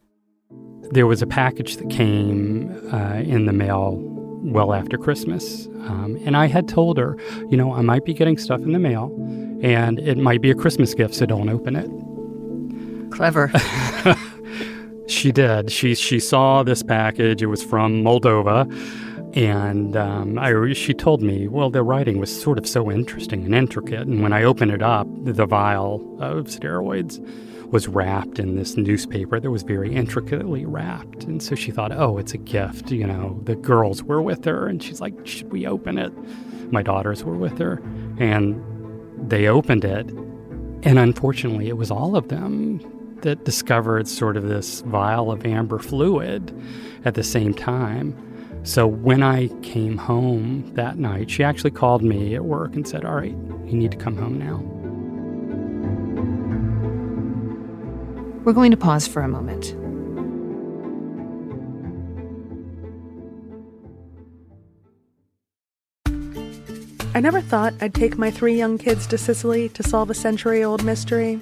[0.91, 5.67] There was a package that came uh, in the mail well after Christmas.
[5.87, 7.17] Um, and I had told her,
[7.49, 9.15] you know, I might be getting stuff in the mail
[9.61, 11.89] and it might be a Christmas gift, so don't open it.
[13.11, 13.51] Clever.
[15.07, 15.71] she did.
[15.71, 17.41] She, she saw this package.
[17.41, 18.67] It was from Moldova.
[19.35, 23.53] And um, I, she told me, well, the writing was sort of so interesting and
[23.53, 24.07] intricate.
[24.07, 27.19] And when I opened it up, the vial of steroids
[27.71, 31.23] was wrapped in this newspaper that was very intricately wrapped.
[31.23, 32.91] And so she thought, oh, it's a gift.
[32.91, 34.67] You know, the girls were with her.
[34.67, 36.11] And she's like, should we open it?
[36.71, 37.81] My daughters were with her.
[38.17, 38.63] And
[39.29, 40.09] they opened it.
[40.81, 42.79] And unfortunately, it was all of them
[43.21, 46.53] that discovered sort of this vial of amber fluid
[47.05, 48.15] at the same time.
[48.63, 53.05] So when I came home that night, she actually called me at work and said,
[53.05, 54.78] All right, you need to come home now.
[58.43, 59.75] We're going to pause for a moment.
[67.15, 70.63] I never thought I'd take my three young kids to Sicily to solve a century
[70.63, 71.39] old mystery,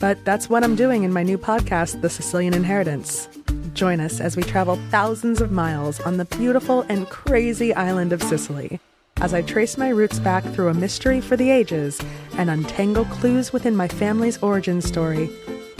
[0.00, 3.28] but that's what I'm doing in my new podcast, The Sicilian Inheritance.
[3.74, 8.22] Join us as we travel thousands of miles on the beautiful and crazy island of
[8.22, 8.80] Sicily
[9.20, 12.00] as I trace my roots back through a mystery for the ages
[12.36, 15.30] and untangle clues within my family's origin story,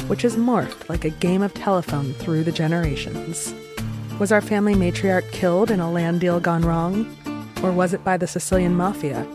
[0.08, 3.54] which has morphed like a game of telephone through the generations.
[4.18, 7.16] Was our family matriarch killed in a land deal gone wrong?
[7.62, 9.26] Or was it by the Sicilian mafia?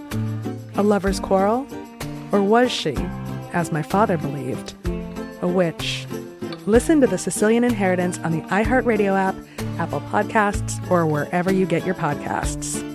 [0.76, 1.67] A lover's quarrel?
[2.32, 2.95] Or was she,
[3.53, 4.76] as my father believed,
[5.41, 6.05] a witch?
[6.65, 9.36] Listen to The Sicilian Inheritance on the iHeartRadio app,
[9.80, 12.86] Apple Podcasts, or wherever you get your podcasts.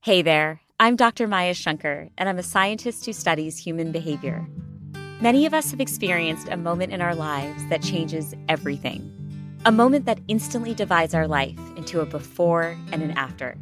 [0.00, 1.28] Hey there, I'm Dr.
[1.28, 4.44] Maya Shankar, and I'm a scientist who studies human behavior.
[5.20, 9.08] Many of us have experienced a moment in our lives that changes everything.
[9.64, 13.56] A moment that instantly divides our life into a before and an after.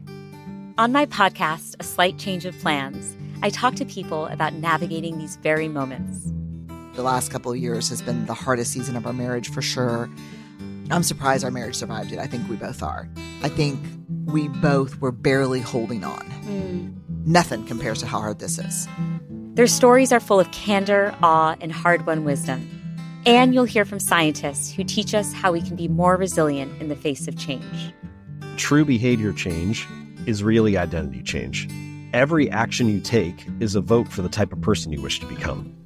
[0.79, 5.37] On my podcast, A Slight Change of Plans, I talk to people about navigating these
[5.37, 6.33] very moments.
[6.95, 10.09] The last couple of years has been the hardest season of our marriage for sure.
[10.91, 12.19] I'm surprised our marriage survived it.
[12.19, 13.11] I think we both are.
[13.43, 13.79] I think
[14.25, 16.27] we both were barely holding on.
[16.47, 17.10] Mm.
[17.27, 18.89] Nothing compares to how hard this is.
[19.55, 22.69] Their stories are full of candor, awe, and hard won wisdom.
[23.27, 26.89] And you'll hear from scientists who teach us how we can be more resilient in
[26.89, 27.93] the face of change.
[28.57, 29.87] True behavior change
[30.25, 31.69] is really identity change.
[32.15, 35.27] Every action you take is a vote for the type of person you wish to
[35.27, 35.77] become.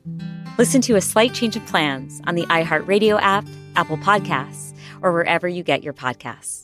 [0.57, 4.72] Listen to A Slight Change of Plans on the iHeartRadio app, Apple Podcasts,
[5.03, 6.63] or wherever you get your podcasts.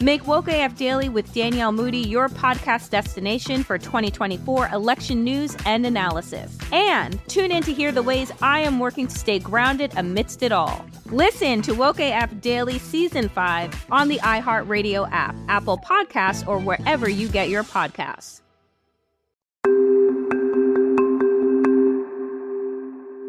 [0.00, 5.86] Make Woke AF Daily with Danielle Moody your podcast destination for 2024 election news and
[5.86, 6.58] analysis.
[6.70, 10.52] And tune in to hear the ways I am working to stay grounded amidst it
[10.52, 10.84] all.
[11.06, 17.08] Listen to Woke AF Daily Season 5 on the iHeartRadio app, Apple Podcasts, or wherever
[17.08, 18.42] you get your podcasts.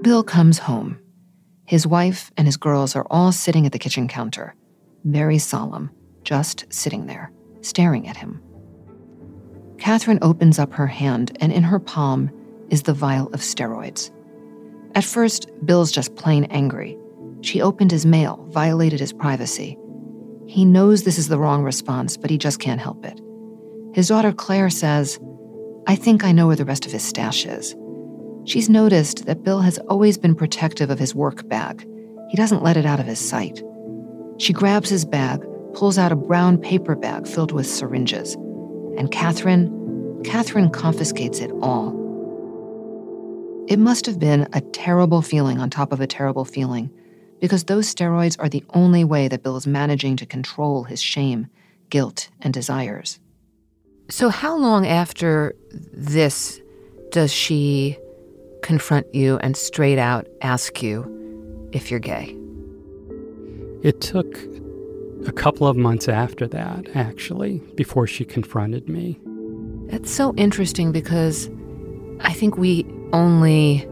[0.04, 1.00] Bill comes home.
[1.66, 4.56] His wife and his girls are all sitting at the kitchen counter,
[5.06, 5.92] very solemn
[6.28, 8.44] just sitting there, staring at him.
[9.78, 12.30] Catherine opens up her hand, and in her palm
[12.70, 14.12] is the vial of steroids.
[14.94, 16.98] At first, Bill's just plain angry.
[17.40, 19.78] She opened his mail, violated his privacy.
[20.48, 23.22] He knows this is the wrong response, but he just can't help it.
[23.94, 25.22] His daughter Claire says,
[25.88, 27.74] I think I know where the rest of his stash is.
[28.44, 31.88] She's noticed that Bill has always been protective of his work bag.
[32.30, 33.64] He doesn't let it out of his sight.
[34.40, 35.42] She grabs his bag,
[35.78, 38.34] pulls out a brown paper bag filled with syringes,
[38.98, 41.92] and Catherine, Catherine confiscates it all.
[43.68, 46.90] It must have been a terrible feeling on top of a terrible feeling,
[47.40, 51.46] because those steroids are the only way that Bill is managing to control his shame,
[51.92, 53.20] guilt, and desires.
[54.10, 55.56] So, how long after
[55.94, 56.60] this
[57.12, 58.00] does she
[58.64, 62.36] confront you and straight out ask you if you're gay?
[63.84, 64.57] It took
[65.26, 69.20] a couple of months after that, actually, before she confronted me.
[69.90, 71.50] It's so interesting because
[72.22, 73.88] I think we only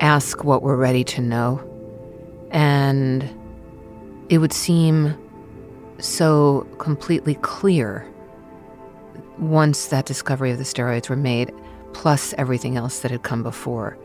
[0.00, 1.68] ask what we're ready to know.
[2.50, 3.28] And
[4.28, 5.16] it would seem
[5.98, 8.08] so completely clear
[9.38, 11.52] once that discovery of the steroids were made,
[11.92, 13.98] plus everything else that had come before,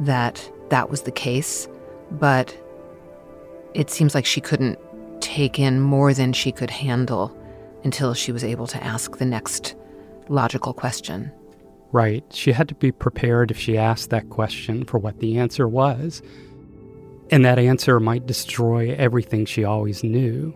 [0.00, 1.68] that that was the case.
[2.10, 2.56] But
[3.74, 4.78] it seems like she couldn't
[5.32, 7.34] take in more than she could handle
[7.84, 9.74] until she was able to ask the next
[10.28, 11.32] logical question.
[11.90, 12.22] Right.
[12.30, 16.20] She had to be prepared if she asked that question for what the answer was.
[17.30, 20.54] And that answer might destroy everything she always knew.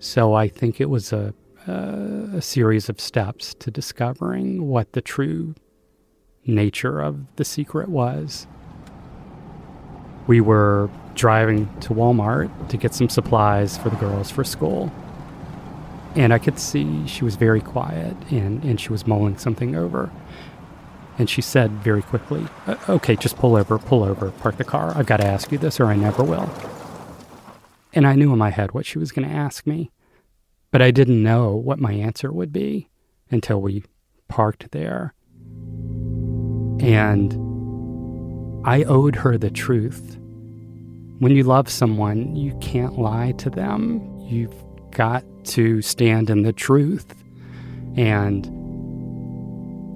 [0.00, 1.32] So I think it was a,
[1.68, 5.54] a, series of steps to discovering what the true
[6.44, 8.48] nature of the secret was.
[10.26, 14.92] We were driving to Walmart to get some supplies for the girls for school.
[16.14, 20.10] And I could see she was very quiet and, and she was mulling something over.
[21.18, 22.46] And she said very quickly,
[22.88, 24.92] Okay, just pull over, pull over, park the car.
[24.96, 26.50] I've got to ask you this or I never will.
[27.94, 29.90] And I knew in my head what she was going to ask me,
[30.70, 32.88] but I didn't know what my answer would be
[33.30, 33.84] until we
[34.28, 35.14] parked there.
[36.80, 37.32] And
[38.64, 40.18] I owed her the truth.
[41.22, 44.00] When you love someone, you can't lie to them.
[44.22, 44.56] You've
[44.90, 47.14] got to stand in the truth.
[47.96, 48.44] And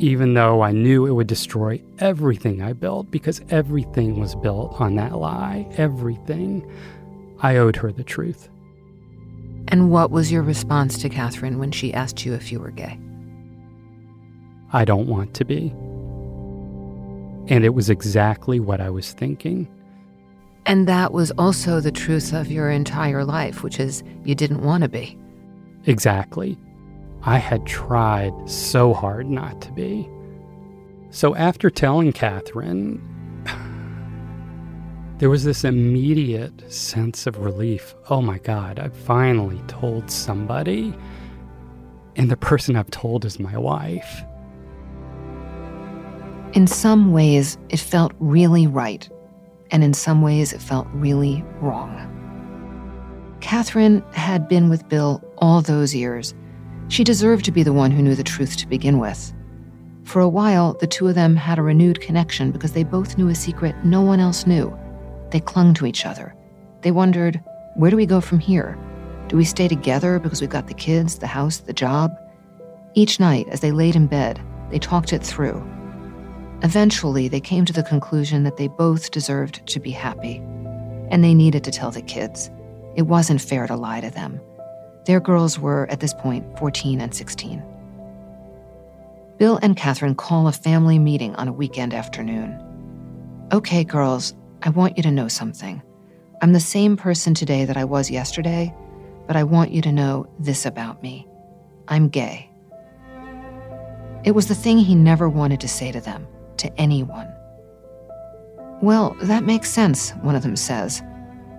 [0.00, 4.94] even though I knew it would destroy everything I built, because everything was built on
[4.94, 6.64] that lie, everything,
[7.40, 8.48] I owed her the truth.
[9.66, 13.00] And what was your response to Catherine when she asked you if you were gay?
[14.72, 15.70] I don't want to be.
[17.52, 19.66] And it was exactly what I was thinking.
[20.66, 24.82] And that was also the truth of your entire life, which is you didn't want
[24.82, 25.16] to be.
[25.86, 26.58] Exactly.
[27.22, 30.08] I had tried so hard not to be.
[31.10, 33.00] So after telling Catherine,
[35.18, 37.94] there was this immediate sense of relief.
[38.10, 40.92] Oh my God, I finally told somebody.
[42.16, 44.24] And the person I've told is my wife.
[46.54, 49.08] In some ways, it felt really right,
[49.70, 52.12] and in some ways, it felt really wrong.
[53.40, 56.34] Catherine had been with Bill all those years.
[56.88, 59.32] She deserved to be the one who knew the truth to begin with.
[60.04, 63.28] For a while, the two of them had a renewed connection because they both knew
[63.28, 64.76] a secret no one else knew.
[65.30, 66.34] They clung to each other.
[66.82, 67.42] They wondered,
[67.74, 68.78] where do we go from here?
[69.28, 72.12] Do we stay together because we've got the kids, the house, the job?
[72.94, 74.40] Each night, as they laid in bed,
[74.70, 75.64] they talked it through.
[76.62, 80.38] Eventually, they came to the conclusion that they both deserved to be happy,
[81.10, 82.50] and they needed to tell the kids.
[82.94, 84.40] It wasn't fair to lie to them.
[85.04, 87.62] Their girls were, at this point, 14 and 16.
[89.38, 92.58] Bill and Catherine call a family meeting on a weekend afternoon.
[93.52, 95.82] Okay, girls, I want you to know something.
[96.40, 98.74] I'm the same person today that I was yesterday,
[99.26, 101.28] but I want you to know this about me
[101.88, 102.50] I'm gay.
[104.24, 106.26] It was the thing he never wanted to say to them
[106.58, 107.32] to anyone.
[108.82, 111.02] Well, that makes sense, one of them says.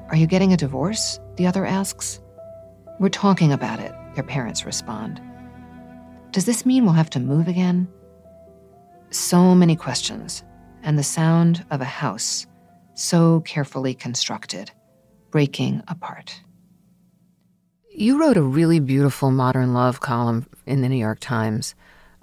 [0.10, 1.20] Are you getting a divorce?
[1.36, 2.22] The other asks.
[3.00, 5.22] We're talking about it, their parents respond.
[6.32, 7.88] Does this mean we'll have to move again?
[9.10, 10.44] So many questions,
[10.84, 12.46] and the sound of a house
[12.98, 14.72] so carefully constructed,
[15.30, 16.42] breaking apart.
[17.90, 21.76] You wrote a really beautiful modern love column in the New York Times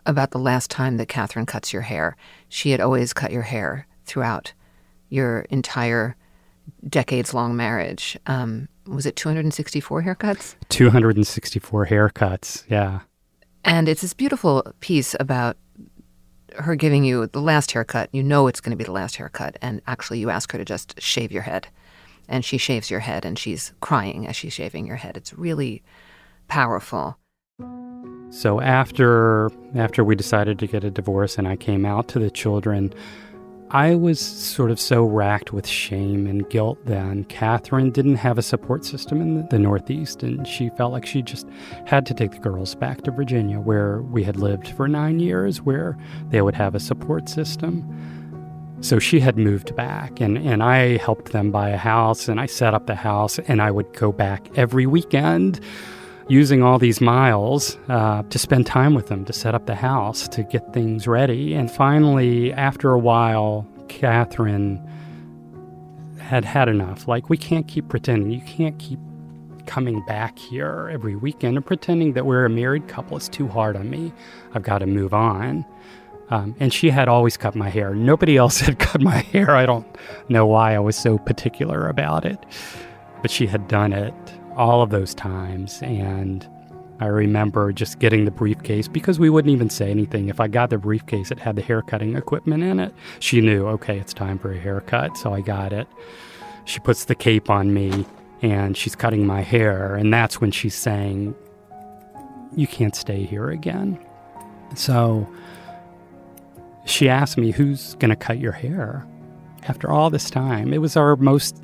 [0.07, 2.17] about the last time that Catherine cuts your hair.
[2.49, 4.53] She had always cut your hair throughout
[5.09, 6.17] your entire
[6.89, 8.19] decades long marriage.
[8.27, 10.57] Um, was it 264 haircuts?
[10.69, 13.01] 264 haircuts, yeah.
[13.65, 15.57] And it's this beautiful piece about
[16.57, 18.11] her giving you the last haircut.
[18.13, 19.57] You know it's going to be the last haircut.
[19.63, 21.69] And actually, you ask her to just shave your head.
[22.29, 25.17] And she shaves your head and she's crying as she's shaving your head.
[25.17, 25.83] It's really
[26.49, 27.19] powerful.
[28.31, 32.31] So after after we decided to get a divorce and I came out to the
[32.31, 32.93] children,
[33.71, 37.25] I was sort of so racked with shame and guilt then.
[37.25, 41.47] Catherine didn't have a support system in the Northeast, and she felt like she just
[41.85, 45.63] had to take the girls back to Virginia, where we had lived for nine years,
[45.63, 45.97] where
[46.29, 47.83] they would have a support system.
[48.81, 52.47] So she had moved back, and, and I helped them buy a house, and I
[52.47, 55.59] set up the house, and I would go back every weekend
[56.29, 60.27] using all these miles uh, to spend time with them, to set up the house,
[60.29, 61.55] to get things ready.
[61.55, 64.81] And finally, after a while, Catherine
[66.19, 67.07] had had enough.
[67.07, 68.31] Like, we can't keep pretending.
[68.31, 68.99] You can't keep
[69.67, 73.17] coming back here every weekend and pretending that we're a married couple.
[73.17, 74.13] It's too hard on me.
[74.55, 75.65] I've got to move on.
[76.31, 77.95] Um, and she had always cut my hair.
[77.95, 79.51] Nobody else had cut my hair.
[79.55, 79.87] I don't
[80.29, 82.45] know why I was so particular about it.
[83.21, 84.15] But she had done it
[84.57, 85.81] all of those times.
[85.83, 86.49] And
[87.01, 90.29] I remember just getting the briefcase because we wouldn't even say anything.
[90.29, 92.95] If I got the briefcase, it had the hair cutting equipment in it.
[93.19, 95.17] She knew, okay, it's time for a haircut.
[95.17, 95.89] So I got it.
[96.65, 98.07] She puts the cape on me
[98.43, 99.97] and she's cutting my hair.
[99.97, 101.35] And that's when she's saying,
[102.57, 103.99] You can't stay here again.
[104.77, 105.29] So
[106.85, 109.07] she asked me, Who's going to cut your hair?
[109.67, 111.63] After all this time, it was our most,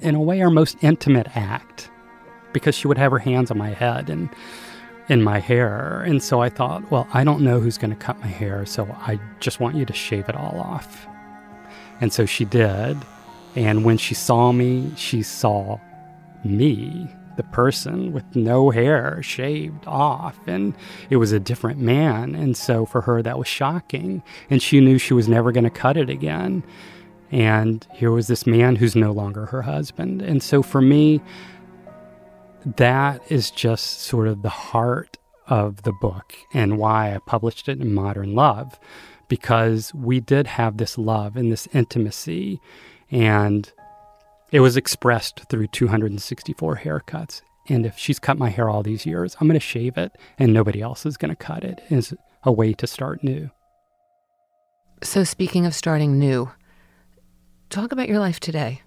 [0.00, 1.88] in a way, our most intimate act
[2.52, 4.28] because she would have her hands on my head and
[5.08, 6.02] in my hair.
[6.02, 8.84] And so I thought, well, I don't know who's going to cut my hair, so
[9.00, 11.06] I just want you to shave it all off.
[12.00, 12.96] And so she did.
[13.56, 15.80] And when she saw me, she saw
[16.44, 20.36] me, the person with no hair shaved off.
[20.46, 20.74] And
[21.08, 22.34] it was a different man.
[22.34, 24.22] And so for her, that was shocking.
[24.50, 26.64] And she knew she was never going to cut it again.
[27.30, 30.20] And here was this man who's no longer her husband.
[30.20, 31.20] And so for me,
[32.64, 37.80] that is just sort of the heart of the book and why I published it
[37.80, 38.78] in Modern Love,
[39.28, 42.60] because we did have this love and this intimacy,
[43.10, 43.70] and
[44.50, 47.42] it was expressed through 264 haircuts.
[47.68, 50.52] And if she's cut my hair all these years, I'm going to shave it, and
[50.52, 51.82] nobody else is going to cut it.
[51.90, 53.50] Is a way to start new.
[55.02, 56.50] So, speaking of starting new,
[57.68, 58.82] talk about your life today.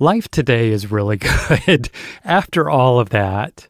[0.00, 1.16] Life today is really
[1.66, 1.90] good.
[2.24, 3.66] After all of that,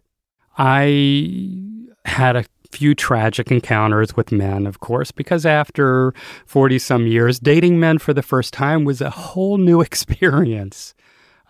[0.59, 1.63] I
[2.05, 6.13] had a few tragic encounters with men, of course, because after
[6.45, 10.95] 40 some years, dating men for the first time was a whole new experience.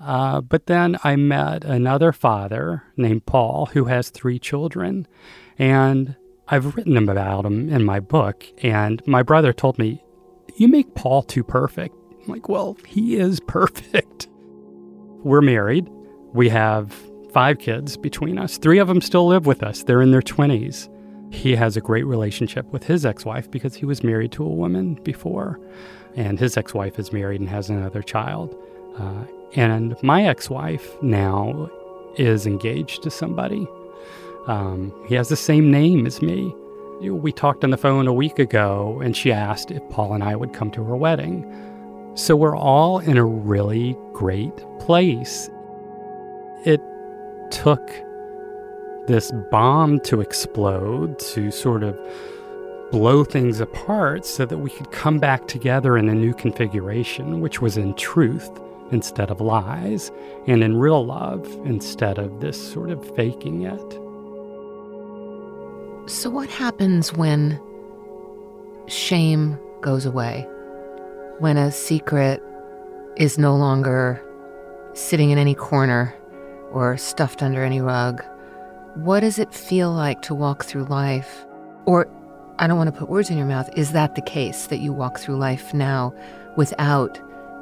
[0.00, 5.08] Uh, but then I met another father named Paul who has three children.
[5.58, 6.14] And
[6.46, 8.46] I've written about him in my book.
[8.62, 10.04] And my brother told me,
[10.54, 11.96] You make Paul too perfect.
[12.22, 14.28] I'm like, Well, he is perfect.
[15.24, 15.88] We're married.
[16.32, 16.92] We have
[17.32, 18.58] five kids between us.
[18.58, 20.88] Three of them still live with us, they're in their 20s.
[21.30, 24.48] He has a great relationship with his ex wife because he was married to a
[24.48, 25.60] woman before.
[26.16, 28.56] And his ex wife is married and has another child.
[28.96, 31.70] Uh, and my ex wife now
[32.16, 33.66] is engaged to somebody.
[34.46, 36.54] Um, he has the same name as me.
[37.00, 40.34] We talked on the phone a week ago, and she asked if Paul and I
[40.34, 41.44] would come to her wedding.
[42.18, 45.48] So we're all in a really great place.
[46.64, 46.82] It
[47.52, 47.88] took
[49.06, 51.96] this bomb to explode, to sort of
[52.90, 57.62] blow things apart so that we could come back together in a new configuration, which
[57.62, 58.50] was in truth
[58.90, 60.10] instead of lies,
[60.48, 63.92] and in real love instead of this sort of faking it.
[66.10, 67.60] So, what happens when
[68.88, 70.48] shame goes away?
[71.38, 72.42] When a secret
[73.16, 74.22] is no longer
[74.94, 76.14] sitting in any corner
[76.72, 78.22] or stuffed under any rug.
[78.94, 81.46] What does it feel like to walk through life?
[81.86, 82.08] Or,
[82.58, 84.92] I don't want to put words in your mouth, is that the case that you
[84.92, 86.12] walk through life now
[86.56, 87.20] without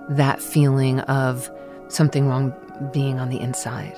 [0.08, 1.50] that feeling of
[1.88, 2.54] something wrong
[2.92, 3.96] being on the inside?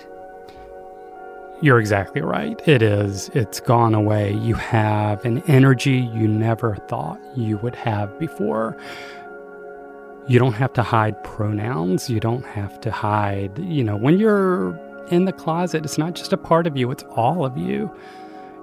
[1.60, 2.60] You're exactly right.
[2.68, 3.30] It is.
[3.34, 4.32] It's gone away.
[4.32, 8.76] You have an energy you never thought you would have before.
[10.28, 12.10] You don't have to hide pronouns.
[12.10, 14.78] You don't have to hide, you know, when you're
[15.10, 17.90] in the closet, it's not just a part of you, it's all of you.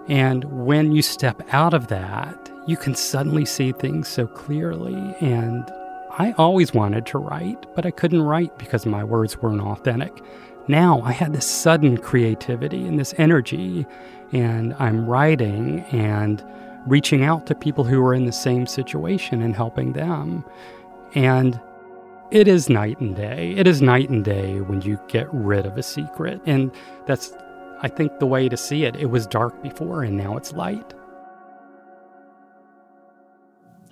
[0.07, 5.15] And when you step out of that, you can suddenly see things so clearly.
[5.19, 5.67] And
[6.11, 10.23] I always wanted to write, but I couldn't write because my words weren't authentic.
[10.67, 13.87] Now I had this sudden creativity and this energy,
[14.31, 16.43] and I'm writing and
[16.85, 20.45] reaching out to people who are in the same situation and helping them.
[21.13, 21.59] And
[22.31, 23.53] it is night and day.
[23.55, 26.41] It is night and day when you get rid of a secret.
[26.45, 26.71] And
[27.05, 27.33] that's,
[27.81, 28.95] I think, the way to see it.
[28.95, 30.93] It was dark before and now it's light.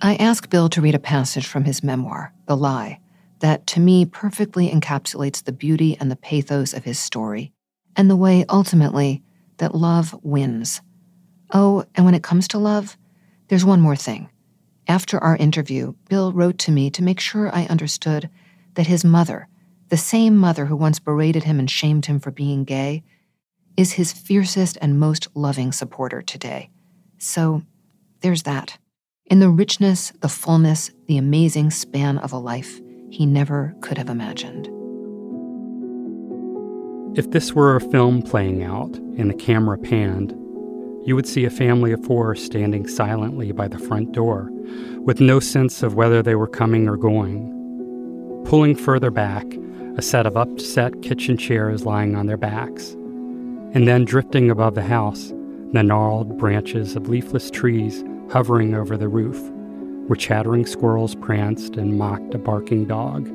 [0.02, 3.00] I ask Bill to read a passage from his memoir, The Lie,
[3.38, 7.52] that to me perfectly encapsulates the beauty and the pathos of his story,
[7.96, 9.22] and the way, ultimately,
[9.58, 10.82] that love wins.
[11.52, 12.98] Oh, and when it comes to love,
[13.48, 14.28] there's one more thing.
[14.86, 18.28] After our interview, Bill wrote to me to make sure I understood
[18.74, 19.48] that his mother,
[19.88, 23.02] the same mother who once berated him and shamed him for being gay,
[23.76, 26.70] is his fiercest and most loving supporter today.
[27.18, 27.62] So
[28.20, 28.78] there's that.
[29.26, 32.80] In the richness, the fullness, the amazing span of a life
[33.10, 34.68] he never could have imagined.
[37.16, 40.36] If this were a film playing out and the camera panned,
[41.04, 44.48] you would see a family of four standing silently by the front door,
[45.00, 47.50] with no sense of whether they were coming or going.
[48.46, 49.46] Pulling further back,
[49.96, 52.92] a set of upset kitchen chairs lying on their backs.
[53.74, 55.32] And then drifting above the house,
[55.72, 59.38] the gnarled branches of leafless trees hovering over the roof,
[60.08, 63.30] where chattering squirrels pranced and mocked a barking dog.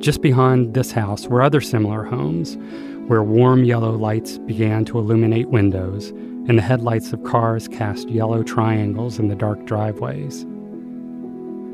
[0.00, 2.56] Just behind this house were other similar homes,
[3.08, 6.12] where warm yellow lights began to illuminate windows,
[6.48, 10.44] and the headlights of cars cast yellow triangles in the dark driveways.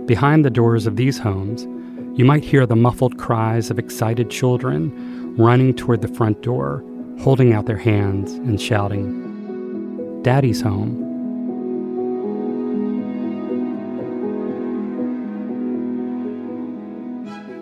[0.06, 1.66] Behind the doors of these homes,
[2.18, 6.84] you might hear the muffled cries of excited children running toward the front door,
[7.20, 11.08] holding out their hands and shouting, Daddy's home.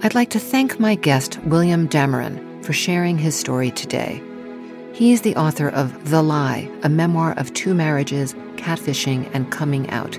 [0.02, 4.22] I'd like to thank my guest, William Dameron, for sharing his story today.
[5.00, 10.18] He's the author of The Lie, a memoir of two marriages, catfishing, and coming out.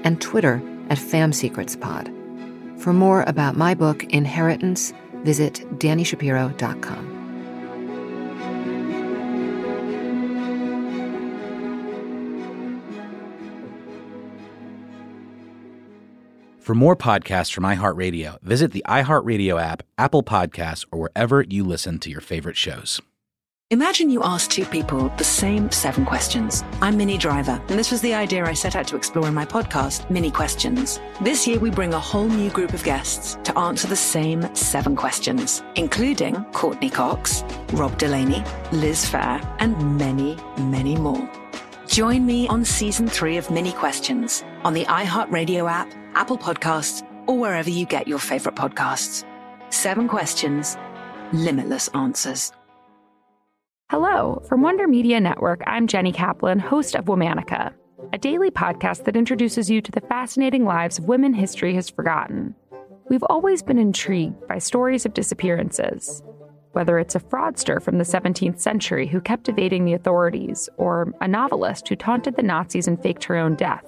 [0.04, 2.12] and Twitter at Fam Secrets Pod.
[2.78, 4.92] For more about my book, Inheritance,
[5.22, 7.15] visit DaniShapiro.com.
[16.66, 22.00] For more podcasts from iHeartRadio, visit the iHeartRadio app, Apple Podcasts, or wherever you listen
[22.00, 23.00] to your favorite shows.
[23.70, 26.64] Imagine you ask two people the same seven questions.
[26.82, 29.44] I'm Minnie Driver, and this was the idea I set out to explore in my
[29.44, 30.98] podcast, Minnie Questions.
[31.20, 34.96] This year, we bring a whole new group of guests to answer the same seven
[34.96, 37.44] questions, including Courteney Cox,
[37.74, 38.42] Rob Delaney,
[38.72, 41.45] Liz Phair, and many, many more.
[41.86, 47.38] Join me on season three of Minnie Questions on the iHeartRadio app, Apple Podcasts, or
[47.38, 49.24] wherever you get your favorite podcasts.
[49.70, 50.76] Seven questions,
[51.32, 52.52] limitless answers.
[53.88, 57.72] Hello, from Wonder Media Network, I'm Jenny Kaplan, host of Womanica,
[58.12, 62.54] a daily podcast that introduces you to the fascinating lives of women history has forgotten.
[63.08, 66.22] We've always been intrigued by stories of disappearances,
[66.76, 71.26] whether it's a fraudster from the 17th century who kept evading the authorities, or a
[71.26, 73.84] novelist who taunted the Nazis and faked her own death.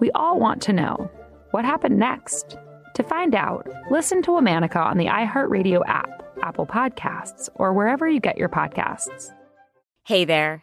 [0.00, 1.10] We all want to know
[1.50, 2.56] what happened next.
[2.94, 6.22] To find out, listen to Womanica on the iHeartRadio app.
[6.42, 9.32] Apple Podcasts, or wherever you get your podcasts.
[10.04, 10.62] Hey there,